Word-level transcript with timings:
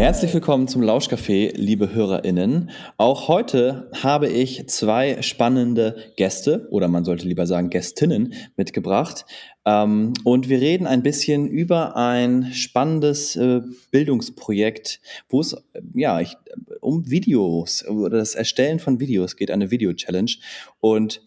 Herzlich 0.00 0.32
willkommen 0.32 0.66
zum 0.66 0.80
Lauschcafé, 0.80 1.52
liebe 1.54 1.92
HörerInnen. 1.92 2.70
Auch 2.96 3.28
heute 3.28 3.90
habe 3.92 4.30
ich 4.30 4.66
zwei 4.66 5.20
spannende 5.20 5.94
Gäste, 6.16 6.66
oder 6.70 6.88
man 6.88 7.04
sollte 7.04 7.28
lieber 7.28 7.46
sagen 7.46 7.68
Gästinnen, 7.68 8.32
mitgebracht. 8.56 9.26
Ähm, 9.66 10.14
und 10.24 10.48
wir 10.48 10.58
reden 10.58 10.86
ein 10.86 11.02
bisschen 11.02 11.46
über 11.46 11.96
ein 11.96 12.50
spannendes 12.54 13.36
äh, 13.36 13.60
Bildungsprojekt, 13.90 15.02
wo 15.28 15.42
es 15.42 15.54
ja, 15.92 16.18
ich, 16.18 16.34
um 16.80 17.10
Videos 17.10 17.86
oder 17.86 18.16
das 18.16 18.34
Erstellen 18.34 18.78
von 18.78 19.00
Videos 19.00 19.36
geht, 19.36 19.50
eine 19.50 19.70
Video-Challenge. 19.70 20.32
Und 20.80 21.20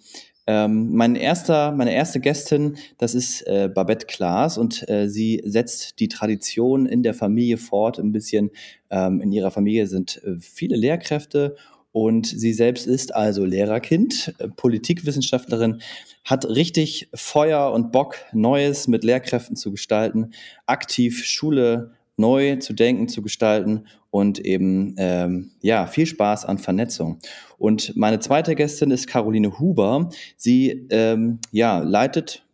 ähm, 0.46 0.94
mein 0.94 1.16
erster, 1.16 1.72
meine 1.72 1.94
erste 1.94 2.20
Gästin, 2.20 2.78
das 2.98 3.16
ist 3.16 3.48
äh, 3.48 3.70
Babette 3.74 4.08
Klaas 4.08 4.58
und 4.58 4.88
äh, 4.90 5.08
sie 5.08 5.42
setzt 5.46 6.00
die 6.00 6.10
Tradition 6.10 6.86
in 6.86 7.02
der 7.02 7.14
Familie 7.14 7.58
fort. 7.58 7.98
Ein 7.98 8.12
bisschen 8.12 8.52
ähm, 8.90 9.22
in 9.22 9.32
ihrer 9.32 9.52
Familie 9.52 9.88
sind 9.88 10.22
äh, 10.24 10.36
viele 10.40 10.76
Lehrkräfte 10.76 11.56
und 11.94 12.26
sie 12.26 12.54
selbst 12.54 12.88
ist 12.88 13.16
also 13.16 13.46
Lehrerkind, 13.46 14.34
äh, 14.40 14.50
Politikwissenschaftlerin, 14.50 15.82
hat 16.26 16.46
richtig 16.46 17.10
Feuer 17.14 17.72
und 17.72 17.92
Bock, 17.92 18.18
Neues 18.34 18.88
mit 18.88 19.04
Lehrkräften 19.04 19.56
zu 19.56 19.72
gestalten, 19.72 20.32
aktiv 20.66 21.24
Schule 21.24 21.92
neu 22.18 22.58
zu 22.58 22.74
denken, 22.74 23.08
zu 23.08 23.22
gestalten 23.22 23.86
und 24.10 24.40
eben 24.40 24.96
ähm, 24.98 25.52
ja 25.62 25.88
viel 25.88 26.06
Spaß 26.06 26.46
an 26.46 26.58
Vernetzung. 26.58 27.20
Und 27.64 27.96
meine 27.96 28.20
zweite 28.20 28.56
Gästin 28.56 28.92
ist 28.92 29.08
Caroline 29.08 29.58
Huber. 29.58 30.10
Sie 30.36 30.86
ähm, 30.90 31.40
ja 31.54 31.80
leitet, 31.80 32.46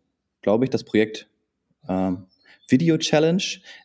glaube 0.44 0.66
ich, 0.66 0.70
das 0.70 0.84
Projekt 0.84 1.28
ähm, 1.88 2.28
Video 2.68 2.96
Challenge, 2.96 3.42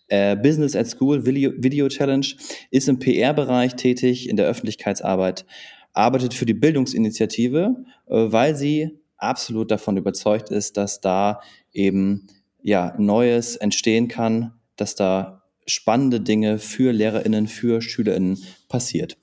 äh, 0.08 0.36
Business 0.36 0.76
at 0.76 0.86
School 0.86 1.24
Video, 1.24 1.52
Video 1.56 1.88
Challenge, 1.88 2.26
ist 2.70 2.90
im 2.90 2.98
PR-Bereich 2.98 3.74
tätig, 3.74 4.28
in 4.28 4.36
der 4.36 4.44
Öffentlichkeitsarbeit, 4.44 5.46
arbeitet 5.94 6.34
für 6.34 6.44
die 6.44 6.52
Bildungsinitiative, 6.52 7.74
äh, 8.06 8.14
weil 8.14 8.54
sie 8.54 8.90
absolut 9.16 9.70
davon 9.70 9.96
überzeugt 9.96 10.50
ist, 10.50 10.76
dass 10.76 11.00
da 11.00 11.40
eben 11.72 12.26
ja 12.60 12.94
Neues 12.98 13.56
entstehen 13.56 14.08
kann, 14.08 14.52
dass 14.76 14.94
da 14.94 15.42
spannende 15.64 16.20
Dinge 16.20 16.58
für 16.58 16.92
LehrerInnen, 16.92 17.46
für 17.46 17.80
SchülerInnen 17.80 18.44
passiert. 18.68 19.16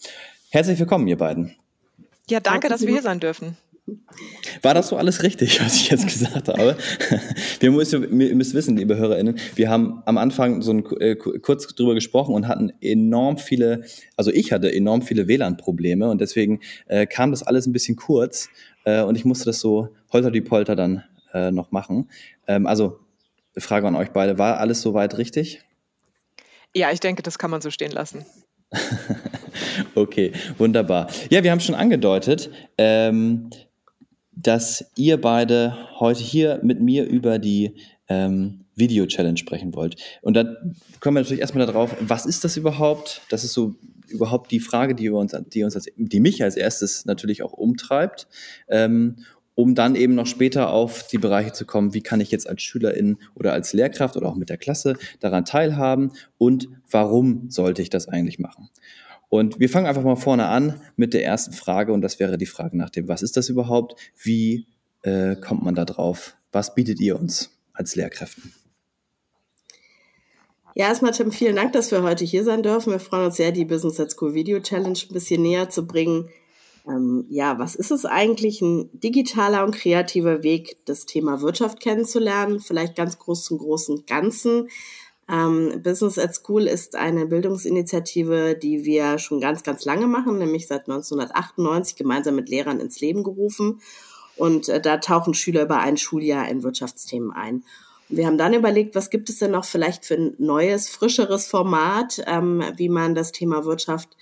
Herzlich 0.50 0.80
willkommen, 0.80 1.08
ihr 1.08 1.20
beiden. 1.20 1.61
Ja, 2.32 2.40
danke, 2.40 2.70
dass 2.70 2.82
wir 2.82 2.94
hier 2.94 3.02
sein 3.02 3.20
dürfen. 3.20 3.58
War 4.62 4.74
das 4.74 4.88
so 4.88 4.96
alles 4.96 5.22
richtig, 5.22 5.60
was 5.62 5.76
ich 5.76 5.90
jetzt 5.90 6.08
gesagt 6.08 6.48
habe? 6.48 6.78
Wir 7.60 7.72
müssen, 7.72 8.22
ihr 8.22 8.36
müsst 8.36 8.54
wissen, 8.54 8.78
liebe 8.78 8.96
HörerInnen, 8.96 9.38
wir 9.56 9.70
haben 9.70 10.02
am 10.06 10.18
Anfang 10.18 10.62
so 10.62 10.72
ein, 10.72 10.86
äh, 11.02 11.16
kurz 11.16 11.68
drüber 11.68 11.94
gesprochen 11.94 12.34
und 12.34 12.48
hatten 12.48 12.72
enorm 12.80 13.38
viele, 13.38 13.84
also 14.16 14.32
ich 14.32 14.54
hatte 14.54 14.74
enorm 14.74 15.02
viele 15.02 15.28
WLAN-Probleme 15.28 16.10
und 16.10 16.22
deswegen 16.22 16.62
äh, 16.88 17.06
kam 17.06 17.32
das 17.32 17.44
alles 17.44 17.68
ein 17.68 17.74
bisschen 17.74 17.98
kurz 17.98 18.48
äh, 18.86 19.02
und 19.02 19.18
ich 19.18 19.26
musste 19.26 19.46
das 19.46 19.60
so 19.60 19.90
holter 20.14 20.32
die 20.32 20.42
Polter 20.42 20.78
dann 20.78 21.04
äh, 21.34 21.52
noch 21.52 21.72
machen. 21.72 22.10
Ähm, 22.48 22.66
also, 22.66 23.00
Frage 23.58 23.88
an 23.88 23.96
euch 23.96 24.12
beide, 24.12 24.38
war 24.38 24.60
alles 24.60 24.82
soweit 24.82 25.18
richtig? 25.18 25.66
Ja, 26.74 26.92
ich 26.92 27.02
denke, 27.02 27.24
das 27.24 27.38
kann 27.38 27.52
man 27.52 27.60
so 27.60 27.70
stehen 27.72 27.92
lassen. 27.92 28.26
okay, 29.96 30.32
wunderbar. 30.58 31.10
Ja, 31.30 31.44
wir 31.44 31.52
haben 31.52 31.60
schon 31.60 31.76
angedeutet, 31.76 32.50
ähm, 32.78 33.50
dass 34.32 34.86
ihr 34.96 35.20
beide 35.20 35.78
heute 36.00 36.22
hier 36.22 36.60
mit 36.64 36.82
mir 36.82 37.06
über 37.06 37.38
die 37.38 37.76
ähm, 38.08 38.66
Video-Challenge 38.76 39.38
sprechen 39.38 39.74
wollt. 39.76 39.96
Und 40.22 40.36
da 40.36 40.44
kommen 41.00 41.16
wir 41.18 41.22
natürlich 41.22 41.42
erstmal 41.42 41.66
darauf, 41.66 41.96
was 42.00 42.26
ist 42.26 42.44
das 42.44 42.58
überhaupt? 42.58 43.22
Das 43.30 43.44
ist 43.44 43.54
so 43.54 43.76
überhaupt 44.08 44.52
die 44.52 44.60
Frage, 44.60 44.96
die, 44.96 45.10
uns, 45.10 45.36
die, 45.54 45.64
uns 45.64 45.76
als, 45.76 45.88
die 45.96 46.20
mich 46.20 46.44
als 46.44 46.56
erstes 46.56 47.06
natürlich 47.06 47.44
auch 47.44 47.54
umtreibt. 47.54 48.28
Ähm, 48.68 49.18
um 49.62 49.76
dann 49.76 49.94
eben 49.94 50.16
noch 50.16 50.26
später 50.26 50.72
auf 50.72 51.06
die 51.06 51.20
Bereiche 51.20 51.54
zu 51.54 51.68
kommen, 51.68 51.94
wie 51.94 52.02
kann 52.02 52.20
ich 52.20 52.32
jetzt 52.32 52.50
als 52.50 52.64
Schülerin 52.64 53.20
oder 53.36 53.54
als 53.54 53.74
Lehrkraft 53.74 54.18
oder 54.18 54.28
auch 54.28 54.36
mit 54.36 54.50
der 54.50 54.58
Klasse 54.58 54.98
daran 55.20 55.46
teilhaben 55.46 56.14
und 56.40 56.68
warum 56.90 57.52
sollte 57.52 57.84
ich 57.84 57.92
das 57.92 58.08
eigentlich 58.08 58.40
machen? 58.40 58.72
Und 59.30 59.60
wir 59.60 59.70
fangen 59.70 59.86
einfach 59.86 60.02
mal 60.02 60.16
vorne 60.16 60.48
an 60.48 60.82
mit 60.96 61.14
der 61.14 61.24
ersten 61.24 61.54
Frage 61.54 61.94
und 61.94 62.02
das 62.02 62.20
wäre 62.20 62.40
die 62.40 62.48
Frage 62.48 62.76
nach 62.76 62.90
dem, 62.90 63.08
was 63.08 63.22
ist 63.22 63.38
das 63.38 63.50
überhaupt? 63.50 64.02
Wie 64.20 64.66
äh, 65.04 65.36
kommt 65.36 65.64
man 65.64 65.76
da 65.76 65.86
drauf? 65.86 66.36
Was 66.52 66.74
bietet 66.74 67.00
ihr 67.00 67.20
uns 67.20 67.52
als 67.72 67.96
Lehrkräften? 67.96 68.52
Ja, 70.74 70.88
erstmal 70.88 71.12
Tim, 71.12 71.32
vielen 71.32 71.56
Dank, 71.56 71.74
dass 71.74 71.92
wir 71.92 72.02
heute 72.02 72.26
hier 72.26 72.44
sein 72.44 72.64
dürfen. 72.64 72.94
Wir 72.94 73.00
freuen 73.00 73.26
uns 73.26 73.36
sehr, 73.36 73.52
die 73.52 73.66
Business 73.66 74.00
at 74.00 74.10
School 74.10 74.34
Video 74.34 74.60
Challenge 74.60 74.98
ein 75.08 75.14
bisschen 75.14 75.44
näher 75.44 75.70
zu 75.70 75.86
bringen. 75.86 76.30
Ähm, 76.88 77.26
ja, 77.30 77.60
was 77.60 77.76
ist 77.76 77.92
es 77.92 78.06
eigentlich? 78.06 78.62
Ein 78.62 78.90
digitaler 78.94 79.64
und 79.64 79.76
kreativer 79.76 80.44
Weg, 80.44 80.78
das 80.86 81.06
Thema 81.06 81.42
Wirtschaft 81.42 81.80
kennenzulernen, 81.80 82.60
vielleicht 82.60 82.96
ganz 82.96 83.20
groß 83.20 83.44
zum 83.44 83.60
großen 83.60 84.06
Ganzen. 84.06 84.70
Ähm, 85.30 85.82
Business 85.84 86.18
at 86.18 86.36
School 86.36 86.68
ist 86.68 86.96
eine 86.96 87.26
Bildungsinitiative, 87.26 88.56
die 88.56 88.84
wir 88.84 89.18
schon 89.18 89.40
ganz, 89.40 89.64
ganz 89.64 89.86
lange 89.86 90.08
machen, 90.08 90.38
nämlich 90.38 90.68
seit 90.68 90.90
1998 90.90 91.96
gemeinsam 91.96 92.36
mit 92.36 92.50
Lehrern 92.50 92.80
ins 92.80 93.00
Leben 93.00 93.24
gerufen. 93.24 93.82
Und 94.36 94.68
äh, 94.70 94.82
da 94.82 94.98
tauchen 94.98 95.34
Schüler 95.34 95.64
über 95.64 95.80
ein 95.80 95.98
Schuljahr 95.98 96.50
in 96.50 96.64
Wirtschaftsthemen 96.64 97.32
ein. 97.32 97.64
Und 98.10 98.18
wir 98.18 98.26
haben 98.26 98.38
dann 98.38 98.54
überlegt, 98.54 98.96
was 98.96 99.10
gibt 99.10 99.30
es 99.30 99.40
denn 99.40 99.52
noch 99.52 99.66
vielleicht 99.66 100.06
für 100.06 100.16
ein 100.16 100.34
neues, 100.38 100.90
frischeres 100.90 101.48
Format, 101.48 102.22
ähm, 102.26 102.64
wie 102.76 102.90
man 102.90 103.16
das 103.16 103.32
Thema 103.32 103.64
Wirtschaft 103.64 104.18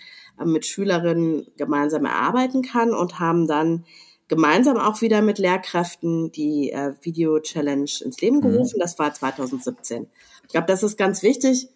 mit 0.45 0.65
Schülerinnen 0.65 1.47
gemeinsam 1.57 2.05
erarbeiten 2.05 2.61
kann 2.61 2.93
und 2.93 3.19
haben 3.19 3.47
dann 3.47 3.85
gemeinsam 4.29 4.77
auch 4.77 5.01
wieder 5.01 5.21
mit 5.21 5.39
Lehrkräften 5.39 6.31
die 6.31 6.71
äh, 6.71 6.93
Video 7.01 7.39
Challenge 7.39 7.89
ins 8.03 8.21
Leben 8.21 8.37
mhm. 8.37 8.41
gerufen. 8.41 8.77
Mhm. 8.77 8.81
Das 8.81 8.97
war 8.99 9.13
2017. 9.13 10.07
Ich 10.43 10.49
glaube, 10.49 10.67
das 10.67 10.83
ist 10.83 10.97
ganz 10.97 11.23
wichtig. 11.23 11.67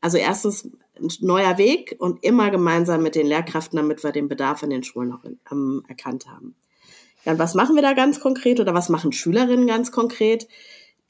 Also 0.00 0.16
erstens 0.16 0.70
ein 0.98 1.08
neuer 1.20 1.58
Weg 1.58 1.96
und 1.98 2.24
immer 2.24 2.50
gemeinsam 2.50 3.02
mit 3.02 3.16
den 3.16 3.26
Lehrkräften, 3.26 3.76
damit 3.76 4.02
wir 4.02 4.12
den 4.12 4.28
Bedarf 4.28 4.62
in 4.62 4.70
den 4.70 4.84
Schulen 4.84 5.10
noch 5.10 5.24
in, 5.24 5.38
ähm, 5.50 5.82
erkannt 5.88 6.26
haben. 6.28 6.54
Und 7.24 7.38
was 7.40 7.54
machen 7.54 7.74
wir 7.74 7.82
da 7.82 7.92
ganz 7.92 8.20
konkret 8.20 8.60
oder 8.60 8.72
was 8.72 8.88
machen 8.88 9.12
Schülerinnen 9.12 9.66
ganz 9.66 9.90
konkret? 9.90 10.46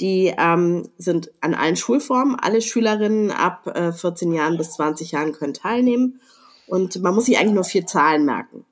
Die 0.01 0.35
ähm, 0.39 0.89
sind 0.97 1.31
an 1.43 1.55
allen 1.55 1.77
Schulformen. 1.77 2.37
Alle 2.37 2.63
Schülerinnen 2.63 3.31
ab 3.31 3.67
äh, 3.67 3.93
14 3.93 4.33
Jahren 4.33 4.57
bis 4.57 4.73
20 4.73 5.13
Jahren 5.13 5.33
können 5.33 5.55
teilnehmen 5.55 6.21
und 6.67 7.01
man 7.03 7.15
muss 7.15 7.27
sich 7.27 7.39
eigentlich 7.39 7.55
nur 7.55 7.65
vier 7.65 7.87
Zahlen 7.87 8.25
merken. 8.25 8.65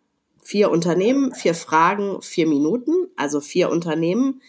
Vier 0.42 0.70
Unternehmen, 0.70 1.34
vier 1.34 1.54
Fragen, 1.54 2.20
vier 2.20 2.46
Minuten, 2.46 3.08
also 3.16 3.40
vier 3.40 3.70
Unternehmen, 3.70 4.42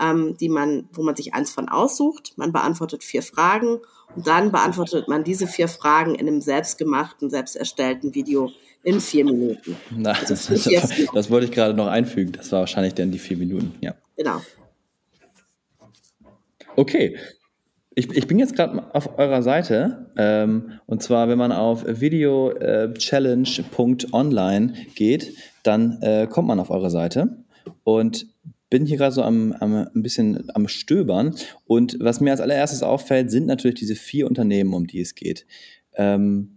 ähm, 0.00 0.36
die 0.38 0.48
man, 0.48 0.88
wo 0.92 1.02
man 1.02 1.16
sich 1.16 1.34
eins 1.34 1.50
von 1.50 1.68
aussucht. 1.68 2.34
Man 2.36 2.52
beantwortet 2.52 3.02
vier 3.02 3.22
Fragen 3.22 3.80
und 4.14 4.26
dann 4.26 4.52
beantwortet 4.52 5.08
man 5.08 5.24
diese 5.24 5.46
vier 5.46 5.68
Fragen 5.68 6.14
in 6.14 6.28
einem 6.28 6.40
selbstgemachten, 6.40 7.30
selbst 7.30 7.56
erstellten 7.56 8.14
Video 8.14 8.50
in 8.82 9.00
vier 9.00 9.24
Minuten. 9.24 9.76
Na, 9.90 10.12
also 10.12 10.34
das, 10.34 10.46
das, 10.46 10.90
das 11.12 11.30
wollte 11.30 11.46
ich 11.46 11.52
gerade 11.52 11.74
noch 11.74 11.86
einfügen. 11.86 12.32
Das 12.32 12.50
war 12.52 12.60
wahrscheinlich 12.60 12.94
dann 12.94 13.10
die 13.10 13.18
vier 13.18 13.36
Minuten, 13.36 13.74
ja. 13.80 13.94
Genau. 14.16 14.40
Okay, 16.76 17.16
ich, 18.00 18.10
ich 18.16 18.26
bin 18.26 18.38
jetzt 18.38 18.56
gerade 18.56 18.82
auf 18.94 19.18
eurer 19.18 19.42
Seite 19.42 20.06
ähm, 20.16 20.80
und 20.86 21.02
zwar, 21.02 21.28
wenn 21.28 21.36
man 21.36 21.52
auf 21.52 21.84
videochallenge.online 21.86 24.72
geht, 24.94 25.34
dann 25.62 26.00
äh, 26.00 26.26
kommt 26.26 26.48
man 26.48 26.60
auf 26.60 26.70
eure 26.70 26.88
Seite 26.88 27.44
und 27.84 28.26
bin 28.70 28.86
hier 28.86 28.96
gerade 28.96 29.12
so 29.12 29.22
am, 29.22 29.52
am, 29.52 29.86
ein 29.94 30.02
bisschen 30.02 30.48
am 30.54 30.66
Stöbern 30.66 31.34
und 31.66 31.98
was 32.00 32.20
mir 32.20 32.30
als 32.30 32.40
allererstes 32.40 32.82
auffällt, 32.82 33.30
sind 33.30 33.44
natürlich 33.46 33.78
diese 33.78 33.96
vier 33.96 34.26
Unternehmen, 34.26 34.72
um 34.72 34.86
die 34.86 35.02
es 35.02 35.14
geht. 35.14 35.44
Ähm, 35.94 36.56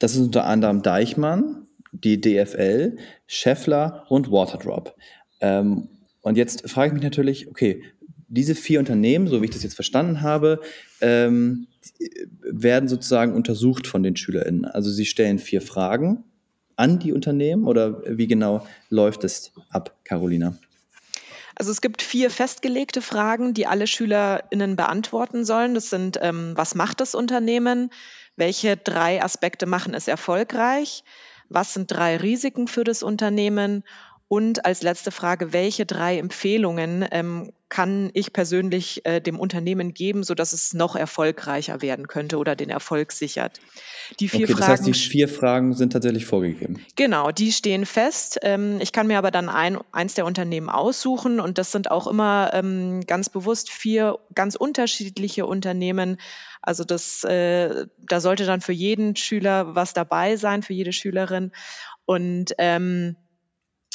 das 0.00 0.16
ist 0.16 0.22
unter 0.22 0.46
anderem 0.46 0.82
Deichmann, 0.82 1.68
die 1.92 2.20
DFL, 2.20 2.96
Scheffler 3.28 4.04
und 4.08 4.32
Waterdrop. 4.32 4.96
Ähm, 5.40 5.86
und 6.22 6.36
jetzt 6.36 6.68
frage 6.68 6.88
ich 6.88 6.94
mich 6.94 7.04
natürlich, 7.04 7.48
okay, 7.48 7.84
diese 8.30 8.54
vier 8.54 8.78
Unternehmen, 8.78 9.26
so 9.26 9.42
wie 9.42 9.46
ich 9.46 9.50
das 9.50 9.64
jetzt 9.64 9.74
verstanden 9.74 10.22
habe, 10.22 10.60
ähm, 11.00 11.66
werden 12.42 12.88
sozusagen 12.88 13.34
untersucht 13.34 13.86
von 13.86 14.02
den 14.02 14.16
SchülerInnen. 14.16 14.64
Also 14.64 14.90
sie 14.90 15.04
stellen 15.04 15.38
vier 15.38 15.60
Fragen 15.60 16.24
an 16.76 16.98
die 16.98 17.12
Unternehmen 17.12 17.66
oder 17.66 18.02
wie 18.06 18.28
genau 18.28 18.66
läuft 18.88 19.24
es 19.24 19.52
ab, 19.68 19.98
Carolina? 20.04 20.56
Also 21.56 21.72
es 21.72 21.82
gibt 21.82 22.00
vier 22.00 22.30
festgelegte 22.30 23.02
Fragen, 23.02 23.52
die 23.52 23.66
alle 23.66 23.86
SchülerInnen 23.86 24.76
beantworten 24.76 25.44
sollen. 25.44 25.74
Das 25.74 25.90
sind, 25.90 26.18
ähm, 26.22 26.52
was 26.54 26.74
macht 26.74 27.00
das 27.00 27.14
Unternehmen? 27.14 27.90
Welche 28.36 28.76
drei 28.78 29.22
Aspekte 29.22 29.66
machen 29.66 29.92
es 29.92 30.08
erfolgreich? 30.08 31.04
Was 31.50 31.74
sind 31.74 31.90
drei 31.90 32.16
Risiken 32.16 32.68
für 32.68 32.84
das 32.84 33.02
Unternehmen? 33.02 33.82
Und 34.28 34.64
als 34.64 34.82
letzte 34.82 35.10
Frage, 35.10 35.52
welche 35.52 35.84
drei 35.84 36.16
Empfehlungen 36.18 37.04
ähm, 37.10 37.50
kann 37.70 38.10
ich 38.14 38.32
persönlich 38.32 39.06
äh, 39.06 39.20
dem 39.20 39.38
Unternehmen 39.38 39.94
geben, 39.94 40.24
sodass 40.24 40.52
es 40.52 40.74
noch 40.74 40.96
erfolgreicher 40.96 41.80
werden 41.80 42.08
könnte 42.08 42.36
oder 42.36 42.56
den 42.56 42.68
Erfolg 42.68 43.12
sichert. 43.12 43.60
Die 44.18 44.28
vier 44.28 44.40
okay, 44.40 44.54
das 44.54 44.58
Fragen, 44.58 44.72
heißt, 44.72 44.86
die 44.86 44.94
vier 44.94 45.28
Fragen 45.28 45.72
sind 45.72 45.92
tatsächlich 45.92 46.26
vorgegeben. 46.26 46.84
Genau, 46.96 47.30
die 47.30 47.52
stehen 47.52 47.86
fest. 47.86 48.40
Ähm, 48.42 48.78
ich 48.80 48.90
kann 48.92 49.06
mir 49.06 49.18
aber 49.18 49.30
dann 49.30 49.48
ein, 49.48 49.78
eins 49.92 50.14
der 50.14 50.26
Unternehmen 50.26 50.68
aussuchen 50.68 51.38
und 51.38 51.58
das 51.58 51.70
sind 51.70 51.90
auch 51.92 52.08
immer 52.08 52.50
ähm, 52.52 53.02
ganz 53.06 53.28
bewusst 53.28 53.70
vier 53.70 54.18
ganz 54.34 54.56
unterschiedliche 54.56 55.46
Unternehmen. 55.46 56.18
Also 56.60 56.82
das, 56.82 57.22
äh, 57.22 57.86
da 57.98 58.20
sollte 58.20 58.46
dann 58.46 58.60
für 58.60 58.72
jeden 58.72 59.14
Schüler 59.14 59.76
was 59.76 59.94
dabei 59.94 60.36
sein, 60.36 60.64
für 60.64 60.72
jede 60.72 60.92
Schülerin. 60.92 61.52
Und 62.04 62.52
ähm, 62.58 63.14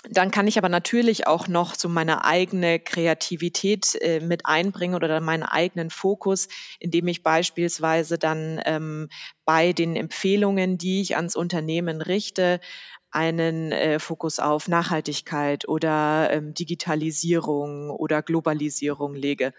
dann 0.10 0.31
kann 0.31 0.48
ich 0.48 0.57
aber 0.57 0.69
natürlich 0.69 1.28
auch 1.28 1.48
noch 1.48 1.75
so 1.75 1.90
meine 1.90 2.25
eigene 2.25 2.80
Kreativität 2.80 3.96
äh, 4.02 4.19
mit 4.19 4.46
einbringen 4.46 4.96
oder 4.96 5.19
meinen 5.22 5.44
eigenen 5.44 5.90
Fokus, 5.90 6.48
indem 6.80 7.07
ich 7.07 7.24
beispielsweise 7.24 8.18
dann 8.18 8.62
ähm, 8.66 9.10
bei 9.46 9.74
den 9.74 9.96
Empfehlungen, 9.96 10.78
die 10.78 11.02
ich 11.02 11.16
ans 11.16 11.36
Unternehmen 11.36 12.02
richte, 12.02 12.60
einen 13.12 13.72
äh, 13.72 13.98
Fokus 14.00 14.40
auf 14.40 14.68
Nachhaltigkeit 14.68 15.68
oder 15.69 16.30
ähm, 16.31 16.54
Digitalisierung 16.54 17.90
oder 17.90 18.22
Globalisierung 18.22 19.16
lege. 19.16 19.54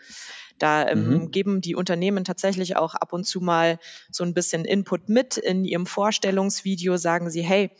Da 0.59 0.87
ähm, 0.89 1.09
mhm. 1.09 1.31
geben 1.31 1.61
die 1.63 1.75
Unternehmen 1.75 2.25
tatsächlich 2.25 2.77
auch 2.77 2.95
ab 2.95 3.13
und 3.13 3.25
zu 3.25 3.41
mal 3.41 3.79
so 4.11 4.25
ein 4.25 4.35
bisschen 4.35 4.67
Input 4.67 5.09
mit. 5.09 5.39
In 5.39 5.65
ihrem 5.65 5.87
Vorstellungsvideo 5.87 6.99
sagen 6.99 7.31
sie, 7.31 7.43
hey, 7.43 7.71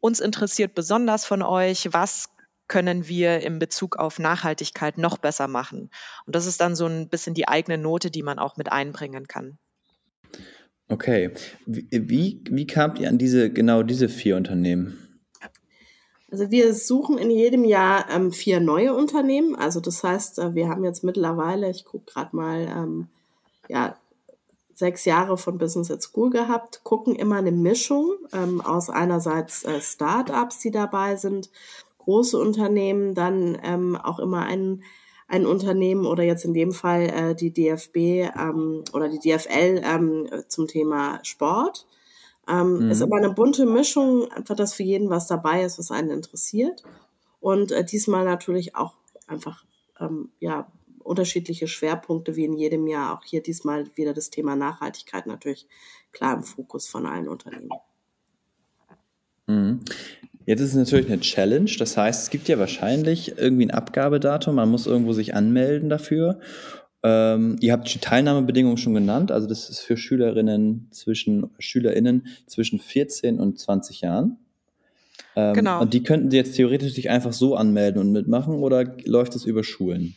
uns 0.00 0.20
interessiert 0.20 0.74
besonders 0.74 1.24
von 1.24 1.42
euch, 1.42 1.92
was 1.92 2.28
können 2.68 3.08
wir 3.08 3.40
in 3.40 3.58
Bezug 3.58 3.96
auf 3.96 4.18
Nachhaltigkeit 4.18 4.98
noch 4.98 5.18
besser 5.18 5.48
machen? 5.48 5.90
Und 6.26 6.36
das 6.36 6.46
ist 6.46 6.60
dann 6.60 6.76
so 6.76 6.86
ein 6.86 7.08
bisschen 7.08 7.34
die 7.34 7.48
eigene 7.48 7.78
Note, 7.78 8.10
die 8.10 8.22
man 8.22 8.38
auch 8.38 8.56
mit 8.56 8.70
einbringen 8.70 9.26
kann. 9.26 9.58
Okay. 10.88 11.30
Wie, 11.66 11.88
wie, 11.90 12.44
wie 12.50 12.66
kamt 12.66 12.98
ihr 12.98 13.08
an 13.08 13.18
diese, 13.18 13.50
genau 13.50 13.82
diese 13.82 14.08
vier 14.08 14.36
Unternehmen? 14.36 14.98
Also 16.30 16.50
wir 16.50 16.74
suchen 16.74 17.16
in 17.16 17.30
jedem 17.30 17.64
Jahr 17.64 18.08
ähm, 18.10 18.32
vier 18.32 18.60
neue 18.60 18.94
Unternehmen. 18.94 19.56
Also 19.56 19.80
das 19.80 20.04
heißt, 20.04 20.38
äh, 20.38 20.54
wir 20.54 20.68
haben 20.68 20.84
jetzt 20.84 21.04
mittlerweile, 21.04 21.70
ich 21.70 21.84
gucke 21.84 22.12
gerade 22.12 22.36
mal, 22.36 22.60
ähm, 22.68 23.08
ja, 23.68 23.97
sechs 24.78 25.04
Jahre 25.04 25.36
von 25.36 25.58
Business 25.58 25.90
at 25.90 26.02
School 26.02 26.30
gehabt, 26.30 26.84
gucken 26.84 27.16
immer 27.16 27.36
eine 27.36 27.50
Mischung 27.50 28.12
ähm, 28.32 28.60
aus 28.60 28.90
einerseits 28.90 29.64
äh, 29.64 29.80
Startups, 29.80 30.60
die 30.60 30.70
dabei 30.70 31.16
sind, 31.16 31.50
große 31.98 32.38
Unternehmen, 32.38 33.12
dann 33.12 33.58
ähm, 33.64 33.96
auch 33.96 34.20
immer 34.20 34.42
ein, 34.42 34.84
ein 35.26 35.46
Unternehmen 35.46 36.06
oder 36.06 36.22
jetzt 36.22 36.44
in 36.44 36.54
dem 36.54 36.70
Fall 36.70 37.02
äh, 37.10 37.34
die 37.34 37.52
DFB 37.52 37.96
ähm, 38.38 38.84
oder 38.92 39.08
die 39.08 39.18
DFL 39.18 39.82
ähm, 39.84 40.28
zum 40.46 40.68
Thema 40.68 41.18
Sport. 41.24 41.88
Ähm, 42.48 42.84
mhm. 42.84 42.90
Ist 42.92 43.02
aber 43.02 43.16
eine 43.16 43.30
bunte 43.30 43.66
Mischung, 43.66 44.30
einfach, 44.30 44.54
dass 44.54 44.74
für 44.74 44.84
jeden 44.84 45.10
was 45.10 45.26
dabei 45.26 45.64
ist, 45.64 45.80
was 45.80 45.90
einen 45.90 46.10
interessiert. 46.10 46.84
Und 47.40 47.72
äh, 47.72 47.84
diesmal 47.84 48.24
natürlich 48.24 48.76
auch 48.76 48.94
einfach 49.26 49.64
ähm, 49.98 50.30
ja 50.38 50.68
unterschiedliche 51.08 51.66
Schwerpunkte 51.66 52.36
wie 52.36 52.44
in 52.44 52.54
jedem 52.54 52.86
Jahr. 52.86 53.16
Auch 53.18 53.24
hier 53.24 53.42
diesmal 53.42 53.86
wieder 53.96 54.12
das 54.12 54.30
Thema 54.30 54.56
Nachhaltigkeit 54.56 55.26
natürlich 55.26 55.66
klar 56.12 56.36
im 56.36 56.42
Fokus 56.42 56.86
von 56.86 57.06
allen 57.06 57.28
Unternehmen. 57.28 57.70
Mhm. 59.46 59.80
Jetzt 60.46 60.60
ist 60.60 60.70
es 60.70 60.76
natürlich 60.76 61.08
eine 61.08 61.20
Challenge. 61.20 61.70
Das 61.78 61.96
heißt, 61.96 62.22
es 62.22 62.30
gibt 62.30 62.48
ja 62.48 62.58
wahrscheinlich 62.58 63.36
irgendwie 63.36 63.66
ein 63.66 63.70
Abgabedatum. 63.70 64.54
Man 64.54 64.70
muss 64.70 64.86
irgendwo 64.86 65.12
sich 65.12 65.34
anmelden 65.34 65.90
dafür. 65.90 66.40
Ähm, 67.02 67.56
ihr 67.60 67.72
habt 67.72 67.92
die 67.92 67.98
Teilnahmebedingungen 67.98 68.78
schon 68.78 68.94
genannt. 68.94 69.30
Also 69.30 69.46
das 69.46 69.68
ist 69.68 69.80
für 69.80 69.96
Schülerinnen 69.96 70.88
zwischen 70.90 71.50
Schülerinnen 71.58 72.28
zwischen 72.46 72.78
14 72.78 73.38
und 73.38 73.58
20 73.58 74.00
Jahren. 74.00 74.38
Ähm, 75.36 75.54
genau. 75.54 75.80
Und 75.80 75.94
die 75.94 76.02
könnten 76.02 76.30
jetzt 76.30 76.56
theoretisch 76.56 76.94
sich 76.94 77.10
einfach 77.10 77.32
so 77.32 77.54
anmelden 77.54 78.00
und 78.00 78.12
mitmachen 78.12 78.54
oder 78.54 78.96
läuft 79.04 79.36
es 79.36 79.44
über 79.44 79.62
Schulen? 79.62 80.16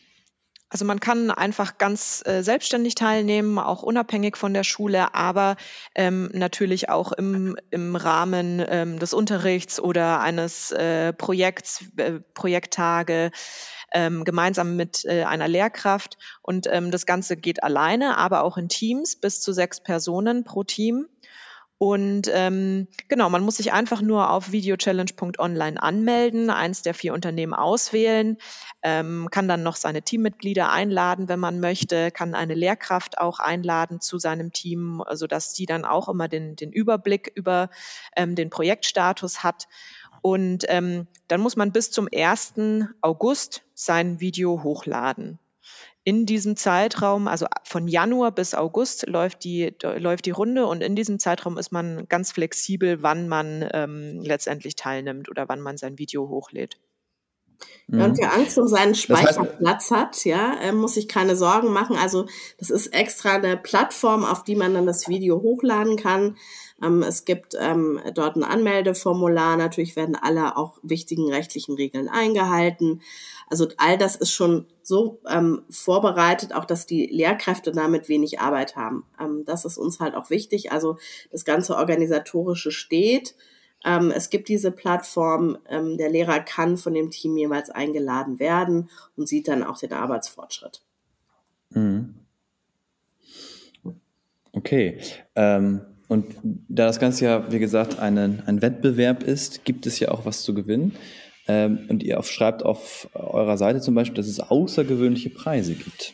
Also 0.71 0.85
man 0.85 1.01
kann 1.01 1.31
einfach 1.31 1.77
ganz 1.77 2.23
äh, 2.25 2.43
selbstständig 2.43 2.95
teilnehmen, 2.95 3.59
auch 3.59 3.83
unabhängig 3.83 4.37
von 4.37 4.53
der 4.53 4.63
Schule, 4.63 5.13
aber 5.13 5.57
ähm, 5.95 6.29
natürlich 6.31 6.87
auch 6.87 7.11
im, 7.11 7.57
im 7.71 7.97
Rahmen 7.97 8.63
ähm, 8.65 8.97
des 8.97 9.13
Unterrichts 9.13 9.81
oder 9.81 10.21
eines 10.21 10.71
äh, 10.71 11.11
Projekts, 11.11 11.83
äh, 11.97 12.21
Projekttage, 12.33 13.31
ähm, 13.91 14.23
gemeinsam 14.23 14.77
mit 14.77 15.03
äh, 15.03 15.23
einer 15.23 15.49
Lehrkraft. 15.49 16.17
Und 16.41 16.67
ähm, 16.71 16.89
das 16.89 17.05
Ganze 17.05 17.35
geht 17.35 17.63
alleine, 17.63 18.17
aber 18.17 18.43
auch 18.43 18.57
in 18.57 18.69
Teams, 18.69 19.17
bis 19.17 19.41
zu 19.41 19.51
sechs 19.51 19.81
Personen 19.81 20.45
pro 20.45 20.63
Team. 20.63 21.09
Und 21.81 22.29
ähm, 22.31 22.87
genau, 23.07 23.31
man 23.31 23.41
muss 23.43 23.57
sich 23.57 23.73
einfach 23.73 24.03
nur 24.03 24.29
auf 24.29 24.51
videochallenge.online 24.51 25.81
anmelden, 25.81 26.51
eins 26.51 26.83
der 26.83 26.93
vier 26.93 27.11
Unternehmen 27.11 27.55
auswählen, 27.55 28.37
ähm, 28.83 29.29
kann 29.31 29.47
dann 29.47 29.63
noch 29.63 29.75
seine 29.75 30.03
Teammitglieder 30.03 30.71
einladen, 30.71 31.27
wenn 31.27 31.39
man 31.39 31.59
möchte, 31.59 32.11
kann 32.11 32.35
eine 32.35 32.53
Lehrkraft 32.53 33.17
auch 33.17 33.39
einladen 33.39 33.99
zu 33.99 34.19
seinem 34.19 34.53
Team, 34.53 35.01
sodass 35.13 35.53
die 35.53 35.65
dann 35.65 35.83
auch 35.83 36.07
immer 36.07 36.27
den, 36.27 36.55
den 36.55 36.71
Überblick 36.71 37.31
über 37.33 37.71
ähm, 38.15 38.35
den 38.35 38.51
Projektstatus 38.51 39.41
hat. 39.41 39.67
Und 40.21 40.65
ähm, 40.67 41.07
dann 41.29 41.41
muss 41.41 41.55
man 41.55 41.71
bis 41.71 41.89
zum 41.89 42.07
1. 42.13 42.53
August 43.01 43.63
sein 43.73 44.19
Video 44.19 44.61
hochladen 44.61 45.39
in 46.03 46.25
diesem 46.25 46.55
Zeitraum, 46.55 47.27
also 47.27 47.45
von 47.63 47.87
Januar 47.87 48.31
bis 48.31 48.55
August 48.55 49.07
läuft 49.07 49.43
die, 49.43 49.73
läuft 49.81 50.25
die 50.25 50.31
Runde 50.31 50.65
und 50.65 50.81
in 50.81 50.95
diesem 50.95 51.19
Zeitraum 51.19 51.57
ist 51.57 51.71
man 51.71 52.07
ganz 52.07 52.31
flexibel, 52.31 53.03
wann 53.03 53.27
man 53.27 53.67
ähm, 53.71 54.19
letztendlich 54.21 54.75
teilnimmt 54.75 55.29
oder 55.29 55.47
wann 55.47 55.61
man 55.61 55.77
sein 55.77 55.99
Video 55.99 56.27
hochlädt. 56.27 56.77
Ja, 57.87 58.05
und 58.05 58.17
wer 58.17 58.33
Angst 58.33 58.57
um 58.57 58.67
seinen 58.67 58.95
Speicherplatz 58.95 59.89
das 59.89 59.91
heißt, 59.91 59.91
hat, 59.91 60.25
ja, 60.25 60.53
äh, 60.61 60.71
muss 60.71 60.95
sich 60.95 61.07
keine 61.07 61.35
Sorgen 61.35 61.71
machen. 61.71 61.97
Also 61.97 62.25
das 62.57 62.69
ist 62.69 62.87
extra 62.87 63.35
eine 63.35 63.57
Plattform, 63.57 64.23
auf 64.23 64.43
die 64.43 64.55
man 64.55 64.73
dann 64.73 64.85
das 64.85 65.07
Video 65.07 65.41
hochladen 65.41 65.97
kann. 65.97 66.37
Ähm, 66.83 67.03
es 67.03 67.25
gibt 67.25 67.55
ähm, 67.59 67.99
dort 68.13 68.35
ein 68.35 68.43
Anmeldeformular. 68.43 69.57
Natürlich 69.57 69.95
werden 69.95 70.15
alle 70.15 70.57
auch 70.57 70.79
wichtigen 70.83 71.31
rechtlichen 71.31 71.75
Regeln 71.75 72.09
eingehalten. 72.09 73.01
Also 73.47 73.67
all 73.77 73.97
das 73.97 74.15
ist 74.15 74.31
schon 74.31 74.67
so 74.81 75.19
ähm, 75.29 75.63
vorbereitet, 75.69 76.53
auch 76.53 76.65
dass 76.65 76.85
die 76.85 77.07
Lehrkräfte 77.07 77.71
damit 77.71 78.07
wenig 78.09 78.39
Arbeit 78.39 78.75
haben. 78.75 79.05
Das 79.45 79.65
ist 79.65 79.77
uns 79.77 79.99
halt 79.99 80.15
auch 80.15 80.29
wichtig. 80.29 80.71
Also 80.71 80.97
das 81.31 81.43
ganze 81.43 81.75
organisatorische 81.75 82.71
steht. 82.71 83.35
Ähm, 83.83 84.11
es 84.11 84.29
gibt 84.29 84.47
diese 84.47 84.71
Plattform. 84.71 85.57
Ähm, 85.67 85.97
der 85.97 86.09
Lehrer 86.09 86.39
kann 86.39 86.77
von 86.77 86.93
dem 86.93 87.09
Team 87.09 87.37
jeweils 87.37 87.69
eingeladen 87.69 88.39
werden 88.39 88.89
und 89.15 89.27
sieht 89.27 89.47
dann 89.47 89.63
auch 89.63 89.77
den 89.77 89.93
Arbeitsfortschritt. 89.93 90.81
Mhm. 91.71 92.15
Okay. 94.53 94.99
Ähm, 95.35 95.81
und 96.11 96.35
da 96.43 96.87
das 96.87 96.99
Ganze 96.99 97.23
ja, 97.23 97.49
wie 97.53 97.59
gesagt, 97.59 97.97
einen, 97.97 98.43
ein 98.45 98.61
Wettbewerb 98.61 99.23
ist, 99.23 99.63
gibt 99.63 99.85
es 99.85 99.97
ja 100.01 100.09
auch 100.09 100.25
was 100.25 100.41
zu 100.41 100.53
gewinnen. 100.53 100.93
Ähm, 101.47 101.85
und 101.87 102.03
ihr 102.03 102.21
schreibt 102.23 102.63
auf 102.63 103.07
eurer 103.13 103.55
Seite 103.55 103.79
zum 103.79 103.95
Beispiel, 103.95 104.17
dass 104.17 104.27
es 104.27 104.41
außergewöhnliche 104.41 105.29
Preise 105.29 105.73
gibt. 105.73 106.13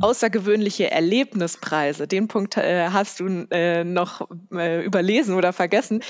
Außergewöhnliche 0.00 0.90
Erlebnispreise. 0.90 2.06
Den 2.06 2.28
Punkt 2.28 2.56
äh, 2.56 2.88
hast 2.88 3.20
du 3.20 3.46
äh, 3.50 3.84
noch 3.84 4.26
äh, 4.50 4.82
überlesen 4.82 5.34
oder 5.34 5.52
vergessen. 5.52 6.02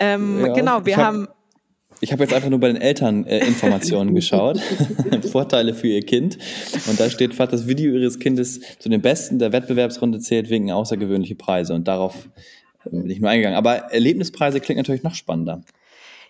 Ähm, 0.00 0.44
ja, 0.44 0.52
genau, 0.54 0.84
wir 0.84 0.96
hab, 0.96 1.04
haben 1.04 1.28
ich 2.02 2.10
habe 2.10 2.24
jetzt 2.24 2.34
einfach 2.34 2.50
nur 2.50 2.58
bei 2.58 2.66
den 2.66 2.80
Eltern 2.82 3.24
äh, 3.26 3.46
Informationen 3.46 4.14
geschaut. 4.14 4.60
Vorteile 5.30 5.72
für 5.72 5.86
ihr 5.86 6.02
Kind. 6.02 6.36
Und 6.88 6.98
da 6.98 7.08
steht, 7.08 7.32
falls 7.32 7.52
das 7.52 7.68
Video 7.68 7.94
ihres 7.94 8.18
Kindes 8.18 8.60
zu 8.80 8.88
den 8.88 9.00
Besten 9.00 9.38
der 9.38 9.52
Wettbewerbsrunde 9.52 10.18
zählt, 10.18 10.50
wegen 10.50 10.72
außergewöhnliche 10.72 11.36
Preise. 11.36 11.74
Und 11.74 11.86
darauf 11.86 12.28
äh, 12.84 12.90
bin 12.90 13.08
ich 13.08 13.20
nur 13.20 13.30
eingegangen. 13.30 13.56
Aber 13.56 13.92
Erlebnispreise 13.92 14.60
klingt 14.60 14.78
natürlich 14.78 15.04
noch 15.04 15.14
spannender. 15.14 15.62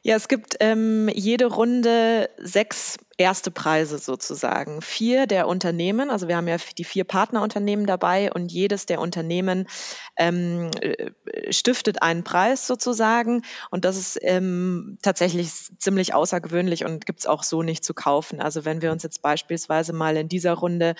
Ja, 0.04 0.16
es 0.16 0.26
gibt 0.26 0.56
ähm, 0.59 1.09
jede 1.14 1.47
Runde 1.47 2.28
sechs 2.37 2.99
erste 3.18 3.52
Preise 3.52 3.99
sozusagen. 3.99 4.82
Vier 4.82 5.28
der 5.28 5.47
Unternehmen, 5.47 6.11
also 6.11 6.26
wir 6.26 6.37
haben 6.37 6.49
ja 6.49 6.56
die 6.76 6.82
vier 6.82 7.04
Partnerunternehmen 7.04 7.87
dabei 7.87 8.32
und 8.32 8.50
jedes 8.50 8.87
der 8.87 9.00
Unternehmen 9.00 9.68
ähm, 10.16 10.73
äh, 10.80 11.52
stiftet 11.52 12.02
einen 12.02 12.25
Preis 12.25 12.66
sozusagen. 12.66 13.42
Und 13.71 13.85
das 13.85 13.97
ist 13.97 14.18
ähm, 14.23 14.99
tatsächlich 15.02 15.52
ziemlich 15.78 16.14
außergewöhnlich 16.14 16.85
und 16.85 17.06
gibt's 17.06 17.26
auch 17.26 17.44
so 17.44 17.62
nicht 17.62 17.85
zu 17.85 17.94
kaufen. 17.94 18.40
Also 18.40 18.64
wenn 18.64 18.82
wir 18.82 18.90
uns 18.90 19.04
jetzt 19.04 19.23
beispielsweise 19.23 19.92
mal 19.92 20.16
in 20.16 20.28
dieser 20.28 20.54
Runde 20.54 20.97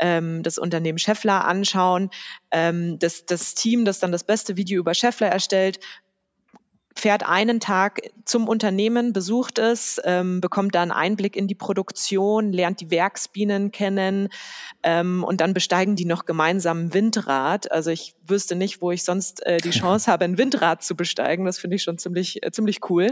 ähm, 0.00 0.42
das 0.42 0.58
Unternehmen 0.58 0.98
Scheffler 0.98 1.44
anschauen, 1.44 2.10
ähm, 2.50 2.98
das, 2.98 3.26
das 3.26 3.54
Team, 3.54 3.84
das 3.84 4.00
dann 4.00 4.10
das 4.10 4.24
beste 4.24 4.56
Video 4.56 4.80
über 4.80 4.94
Scheffler 4.94 5.28
erstellt, 5.28 5.78
fährt 7.00 7.26
einen 7.26 7.60
Tag 7.60 8.02
zum 8.24 8.46
Unternehmen, 8.46 9.12
besucht 9.12 9.58
es, 9.58 10.00
ähm, 10.04 10.40
bekommt 10.40 10.74
da 10.74 10.82
einen 10.82 10.92
Einblick 10.92 11.34
in 11.34 11.48
die 11.48 11.54
Produktion, 11.54 12.52
lernt 12.52 12.80
die 12.80 12.90
Werksbienen 12.90 13.72
kennen 13.72 14.28
ähm, 14.82 15.24
und 15.24 15.40
dann 15.40 15.54
besteigen 15.54 15.96
die 15.96 16.04
noch 16.04 16.26
gemeinsam 16.26 16.84
ein 16.84 16.94
Windrad. 16.94 17.72
Also 17.72 17.90
ich 17.90 18.14
wüsste 18.26 18.54
nicht, 18.54 18.82
wo 18.82 18.90
ich 18.90 19.02
sonst 19.02 19.44
äh, 19.46 19.58
die 19.58 19.70
Chance 19.80 20.10
habe, 20.12 20.24
ein 20.24 20.38
Windrad 20.38 20.82
zu 20.82 20.94
besteigen. 20.94 21.46
Das 21.46 21.58
finde 21.58 21.76
ich 21.76 21.82
schon 21.82 21.98
ziemlich, 21.98 22.44
äh, 22.44 22.52
ziemlich 22.52 22.80
cool. 22.90 23.08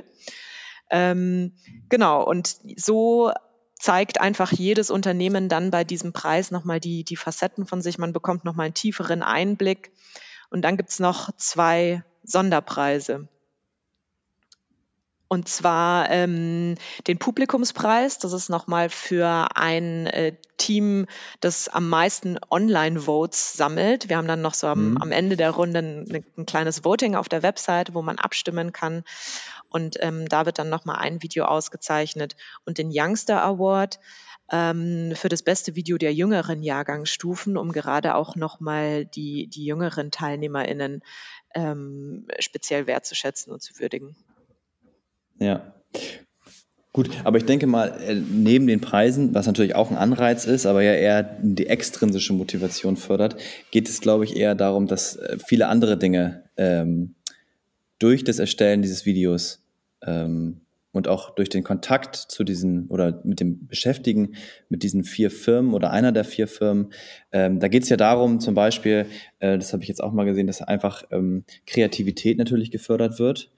Ähm, 0.91 1.55
genau, 1.89 2.23
und 2.25 2.57
so 2.77 3.33
zeigt 3.79 4.21
einfach 4.21 4.53
jedes 4.53 4.91
Unternehmen 4.91 5.49
dann 5.49 5.71
bei 5.71 5.85
diesem 5.85 6.13
Preis 6.13 6.51
nochmal 6.51 6.81
die, 6.81 7.05
die 7.05 7.17
Facetten 7.17 7.67
von 7.67 7.81
sich. 7.81 7.99
Man 7.99 8.13
bekommt 8.13 8.45
nochmal 8.45 8.67
einen 8.67 8.75
tieferen 8.75 9.23
Einblick. 9.23 9.93
Und 10.51 10.63
dann 10.63 10.77
gibt's 10.77 10.99
noch 10.99 11.31
zwei 11.37 12.03
Sonderpreise. 12.23 13.29
Und 15.29 15.47
zwar 15.47 16.11
ähm, 16.11 16.77
den 17.07 17.19
Publikumspreis. 17.19 18.19
Das 18.19 18.33
ist 18.33 18.49
nochmal 18.49 18.89
für 18.89 19.49
ein 19.55 20.07
äh, 20.07 20.35
Team, 20.57 21.07
das 21.41 21.69
am 21.69 21.89
meisten 21.89 22.39
Online-Votes 22.51 23.53
sammelt. 23.53 24.09
Wir 24.09 24.17
haben 24.17 24.27
dann 24.27 24.41
noch 24.41 24.55
so 24.55 24.69
am, 24.69 24.93
mhm. 24.93 25.03
am 25.03 25.13
Ende 25.13 25.37
der 25.37 25.51
Runde 25.51 25.81
ein, 25.81 26.25
ein, 26.37 26.47
kleines 26.47 26.83
Voting 26.83 27.15
auf 27.15 27.29
der 27.29 27.43
Webseite, 27.43 27.93
wo 27.93 28.01
man 28.01 28.19
abstimmen 28.19 28.73
kann. 28.73 29.05
Und 29.69 29.97
ähm, 30.01 30.29
da 30.31 30.47
wird 30.47 30.59
dann 30.59 30.71
nochmal 30.71 30.97
ein 30.97 31.23
Video 31.23 31.45
ausgezeichnet. 31.45 32.35
Und 32.65 32.79
den 32.79 32.91
Youngster 32.91 33.43
Award 33.43 34.01
ähm, 34.51 35.13
für 35.15 35.29
das 35.29 35.43
beste 35.43 35.77
Video 35.77 35.99
der 35.99 36.15
jüngeren 36.15 36.63
Jahrgangsstufen, 36.63 37.59
um 37.59 37.73
gerade 37.73 38.15
auch 38.15 38.35
nochmal 38.35 39.05
die, 39.05 39.47
die 39.47 39.67
jüngeren 39.67 40.11
TeilnehmerInnen 40.11 41.03
ähm, 41.55 42.27
speziell 42.39 42.87
wertzuschätzen 42.87 43.53
und 43.53 43.63
zu 43.63 43.79
würdigen. 43.79 44.17
Ja. 45.39 45.75
Gut, 46.93 47.11
aber 47.23 47.39
ich 47.39 47.45
denke 47.45 47.67
mal, 47.67 48.01
äh, 48.01 48.15
neben 48.15 48.67
den 48.67 48.81
Preisen, 48.81 49.35
was 49.35 49.47
natürlich 49.47 49.75
auch 49.75 49.91
ein 49.91 49.97
Anreiz 49.97 50.47
ist, 50.47 50.67
aber 50.67 50.83
ja 50.83 50.95
eher 50.95 51.39
die 51.43 51.67
extrinsische 51.67 52.33
Motivation 52.33 52.97
fördert, 52.97 53.37
geht 53.71 53.89
es, 53.89 54.01
glaube 54.01 54.25
ich, 54.25 54.35
eher 54.35 54.55
darum, 54.55 54.87
dass 54.87 55.17
äh, 55.17 55.37
viele 55.45 55.69
andere 55.69 55.97
Dinge 55.97 56.45
ähm, 56.57 57.15
durch 57.99 58.25
das 58.25 58.39
Erstellen 58.39 58.83
dieses 58.83 59.07
Videos 59.07 59.63
ähm, 60.03 60.63
und 60.93 61.09
auch 61.09 61.35
durch 61.35 61.49
den 61.49 61.65
Kontakt 61.65 62.17
zu 62.17 62.45
diesen 62.45 62.89
oder 62.89 63.21
mit 63.25 63.41
dem 63.41 63.67
Beschäftigen 63.67 64.35
mit 64.69 64.83
diesen 64.83 65.05
vier 65.05 65.31
Firmen 65.31 65.75
oder 65.75 65.91
einer 65.91 66.13
der 66.13 66.25
vier 66.25 66.49
Firmen, 66.49 66.93
ähm, 67.33 67.61
da 67.61 67.69
geht 67.69 67.83
es 67.83 67.89
ja 67.89 67.97
darum, 67.97 68.41
zum 68.41 68.55
Beispiel, 68.55 69.07
äh, 69.39 69.59
das 69.59 69.73
habe 69.73 69.83
ich 69.83 69.89
jetzt 69.89 70.03
auch 70.03 70.13
mal 70.13 70.25
gesehen, 70.25 70.47
dass 70.47 70.63
einfach 70.63 71.05
ähm, 71.11 71.45
Kreativität 71.67 72.39
natürlich 72.39 72.71
gefördert 72.71 73.19
wird 73.19 73.51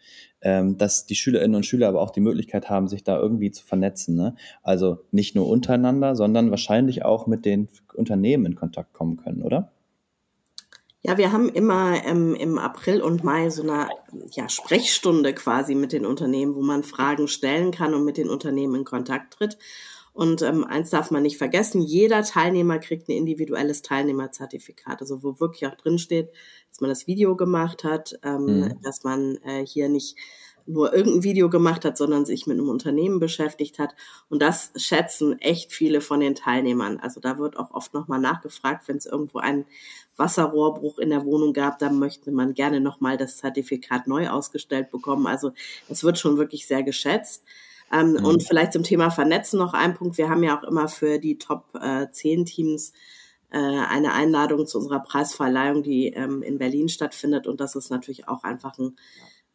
ähm, 0.43 0.79
dass 0.79 1.07
die 1.07 1.15
Schülerinnen 1.15 1.55
und 1.55 1.67
Schüler 1.67 1.89
aber 1.89 2.01
auch 2.01 2.11
die 2.11 2.21
Möglichkeit 2.21 2.71
haben, 2.71 2.89
sich 2.89 3.05
da 3.05 3.19
irgendwie 3.19 3.51
zu 3.51 3.65
vernetzen. 3.65 4.17
Ne? 4.17 4.35
Also 4.63 5.05
nicht 5.11 5.35
nur 5.35 5.49
untereinander, 5.49 6.17
sondern 6.17 6.51
wahrscheinlich 6.51 7.05
auch 7.05 7.27
mit 7.27 7.45
den 7.45 7.69
Unternehmen 7.95 8.47
in 8.47 8.55
Kontakt 8.55 8.93
kommen 8.93 9.17
können, 9.17 9.43
oder? 9.43 9.73
Ja, 11.03 11.17
wir 11.17 11.33
haben 11.33 11.49
immer 11.49 12.05
ähm, 12.05 12.35
im 12.35 12.59
April 12.59 13.01
und 13.01 13.25
Mai 13.25 13.49
so 13.49 13.63
eine 13.63 13.89
ja, 14.33 14.49
Sprechstunde 14.51 15.35
quasi 15.35 15.75
mit 15.75 15.93
den 15.93 16.05
Unternehmen, 16.05 16.55
wo 16.55 16.61
man 16.61 16.83
Fragen 16.83 17.27
stellen 17.27 17.71
kann 17.71 17.95
und 17.95 18.05
mit 18.05 18.19
den 18.19 18.29
Unternehmen 18.29 18.75
in 18.75 18.85
Kontakt 18.85 19.35
tritt. 19.35 19.57
Und 20.13 20.43
ähm, 20.43 20.65
eins 20.65 20.91
darf 20.91 21.11
man 21.11 21.23
nicht 21.23 21.39
vergessen, 21.39 21.81
jeder 21.81 22.23
Teilnehmer 22.23 22.79
kriegt 22.79 23.09
ein 23.09 23.17
individuelles 23.17 23.81
Teilnehmerzertifikat, 23.81 25.01
also 25.01 25.23
wo 25.23 25.41
wirklich 25.41 25.67
auch 25.67 25.77
drin 25.77 25.99
steht, 25.99 26.31
dass 26.69 26.81
man 26.81 26.91
das 26.91 27.07
Video 27.07 27.37
gemacht 27.37 27.85
hat, 27.85 28.19
ähm, 28.23 28.45
mhm. 28.45 28.81
dass 28.83 29.05
man 29.05 29.37
äh, 29.45 29.65
hier 29.65 29.89
nicht 29.89 30.17
nur 30.67 30.95
irgendein 30.95 31.23
Video 31.23 31.51
gemacht 31.51 31.85
hat, 31.85 31.97
sondern 31.97 32.25
sich 32.25 32.47
mit 32.47 32.59
einem 32.59 32.69
Unternehmen 32.69 33.19
beschäftigt 33.19 33.79
hat. 33.79 33.95
Und 34.29 34.43
das 34.43 34.73
schätzen 34.77 35.39
echt 35.41 35.73
viele 35.73 36.01
von 36.01 36.21
den 36.21 36.35
Teilnehmern. 36.35 36.99
Also 37.01 37.21
da 37.21 37.39
wird 37.39 37.57
auch 37.59 37.71
oft 37.73 37.95
nochmal 37.95 38.21
nachgefragt, 38.21 38.89
wenn 38.89 38.97
es 38.97 39.07
irgendwo 39.07 39.39
einen 39.39 39.67
Wasserrohrbruch 40.17 40.99
in 40.99 41.11
der 41.11 41.25
Wohnung 41.25 41.53
gab, 41.53 41.79
dann 41.79 41.99
möchte 41.99 42.31
man 42.31 42.55
gerne 42.55 42.81
nochmal 42.81 43.17
das 43.17 43.39
Zertifikat 43.39 44.07
neu 44.07 44.29
ausgestellt 44.29 44.91
bekommen. 44.91 45.27
Also 45.27 45.53
es 45.89 46.05
wird 46.05 46.19
schon 46.19 46.37
wirklich 46.37 46.67
sehr 46.67 46.83
geschätzt. 46.83 47.43
Ähm, 47.93 48.13
mhm. 48.13 48.25
Und 48.25 48.47
vielleicht 48.47 48.73
zum 48.73 48.85
Thema 48.85 49.11
Vernetzen 49.11 49.59
noch 49.59 49.75
ein 49.75 49.95
Punkt. 49.95 50.19
Wir 50.19 50.29
haben 50.29 50.43
ja 50.43 50.59
auch 50.59 50.63
immer 50.63 50.89
für 50.89 51.19
die 51.19 51.39
Top 51.39 51.75
äh, 51.81 52.07
10 52.11 52.45
Teams 52.45 52.93
äh, 53.51 53.59
eine 53.59 54.13
Einladung 54.13 54.67
zu 54.67 54.79
unserer 54.79 55.01
Preisverleihung, 55.01 55.83
die 55.83 56.09
ähm, 56.09 56.43
in 56.43 56.59
Berlin 56.59 56.89
stattfindet. 56.89 57.47
Und 57.47 57.61
das 57.61 57.75
ist 57.75 57.91
natürlich 57.91 58.29
auch 58.29 58.45
einfach 58.45 58.79
ein 58.79 58.97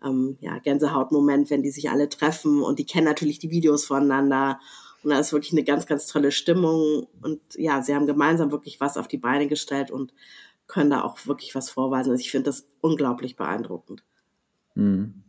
ähm, 0.04 0.38
ja, 0.40 0.60
Gänsehautmoment, 0.60 1.50
wenn 1.50 1.64
die 1.64 1.72
sich 1.72 1.90
alle 1.90 2.10
treffen 2.10 2.62
und 2.62 2.80
die 2.80 2.86
kennen 2.86 3.06
natürlich 3.06 3.40
die 3.40 3.52
Videos 3.52 3.86
voneinander. 3.86 4.60
Und 5.04 5.12
da 5.12 5.20
ist 5.20 5.34
wirklich 5.34 5.54
eine 5.54 5.64
ganz, 5.64 5.86
ganz 5.86 6.08
tolle 6.08 6.32
Stimmung. 6.32 7.08
Und 7.22 7.40
ja, 7.56 7.82
sie 7.82 7.94
haben 7.94 8.08
gemeinsam 8.08 8.52
wirklich 8.52 8.80
was 8.80 8.98
auf 8.98 9.08
die 9.08 9.18
Beine 9.18 9.48
gestellt 9.48 9.92
und 9.92 10.14
können 10.68 10.90
da 10.90 11.04
auch 11.04 11.28
wirklich 11.28 11.54
was 11.54 11.70
vorweisen. 11.70 12.12
Also 12.12 12.22
ich 12.22 12.32
finde 12.32 12.46
das 12.46 12.68
unglaublich 12.82 13.36
beeindruckend. 13.36 14.04
Mhm. 14.74 15.24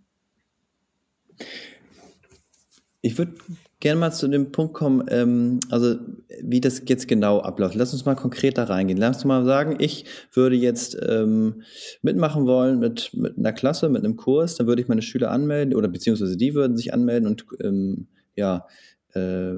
Ich 3.03 3.19
würde 3.19 3.35
gerne 3.81 4.01
mal 4.01 4.11
zu 4.11 4.29
dem 4.29 4.53
Punkt 4.53 4.75
kommen, 4.75 5.05
ähm, 5.09 5.61
also 5.71 5.97
wie 6.43 6.61
das 6.61 6.83
jetzt 6.87 7.09
genau 7.09 7.41
abläuft. 7.41 7.75
Lass 7.75 7.93
uns 7.93 8.05
mal 8.05 8.15
konkret 8.15 8.57
da 8.57 8.65
reingehen. 8.65 8.99
Lass 8.99 9.17
uns 9.17 9.25
mal 9.27 9.45
sagen, 9.45 9.77
ich 9.79 10.07
würde 10.33 10.57
jetzt 10.57 10.97
ähm, 11.07 11.63
mitmachen 12.03 12.47
wollen 12.47 12.79
mit, 12.79 13.11
mit 13.15 13.37
einer 13.37 13.53
Klasse, 13.53 13.89
mit 13.89 14.05
einem 14.05 14.17
Kurs, 14.17 14.57
dann 14.57 14.67
würde 14.67 14.81
ich 14.81 14.89
meine 14.89 15.03
Schüler 15.03 15.31
anmelden 15.31 15.75
oder 15.75 15.89
beziehungsweise 15.89 16.37
die 16.37 16.55
würden 16.55 16.77
sich 16.77 16.95
anmelden 16.95 17.29
und 17.29 17.45
ähm, 17.63 18.07
ja, 18.35 18.67
äh, 19.15 19.55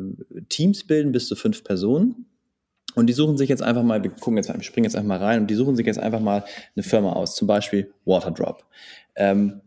Teams 0.48 0.84
bilden 0.84 1.12
bis 1.12 1.28
zu 1.28 1.36
fünf 1.36 1.62
Personen. 1.64 2.26
Und 2.94 3.06
die 3.06 3.12
suchen 3.12 3.36
sich 3.36 3.48
jetzt 3.48 3.62
einfach 3.62 3.84
mal, 3.84 4.02
wir 4.02 4.10
gucken 4.10 4.38
jetzt, 4.38 4.52
wir 4.52 4.62
springen 4.62 4.84
jetzt 4.84 4.96
einfach 4.96 5.08
mal 5.08 5.18
rein 5.18 5.42
und 5.42 5.46
die 5.48 5.54
suchen 5.54 5.76
sich 5.76 5.86
jetzt 5.86 6.00
einfach 6.00 6.20
mal 6.20 6.44
eine 6.74 6.82
Firma 6.82 7.12
aus, 7.12 7.36
zum 7.36 7.46
Beispiel 7.46 7.92
Waterdrop. 8.04 8.64
Ähm, 9.14 9.60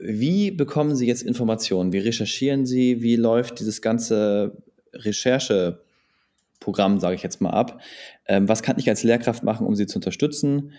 wie 0.00 0.50
bekommen 0.50 0.96
Sie 0.96 1.06
jetzt 1.06 1.22
Informationen? 1.22 1.92
Wie 1.92 1.98
recherchieren 1.98 2.66
Sie? 2.66 3.02
Wie 3.02 3.16
läuft 3.16 3.60
dieses 3.60 3.82
ganze 3.82 4.62
Rechercheprogramm, 4.94 7.00
sage 7.00 7.14
ich 7.14 7.22
jetzt 7.22 7.40
mal, 7.40 7.50
ab? 7.50 7.80
Ähm, 8.26 8.48
was 8.48 8.62
kann 8.62 8.78
ich 8.78 8.88
als 8.88 9.02
Lehrkraft 9.02 9.42
machen, 9.42 9.66
um 9.66 9.74
Sie 9.74 9.86
zu 9.86 9.98
unterstützen? 9.98 10.72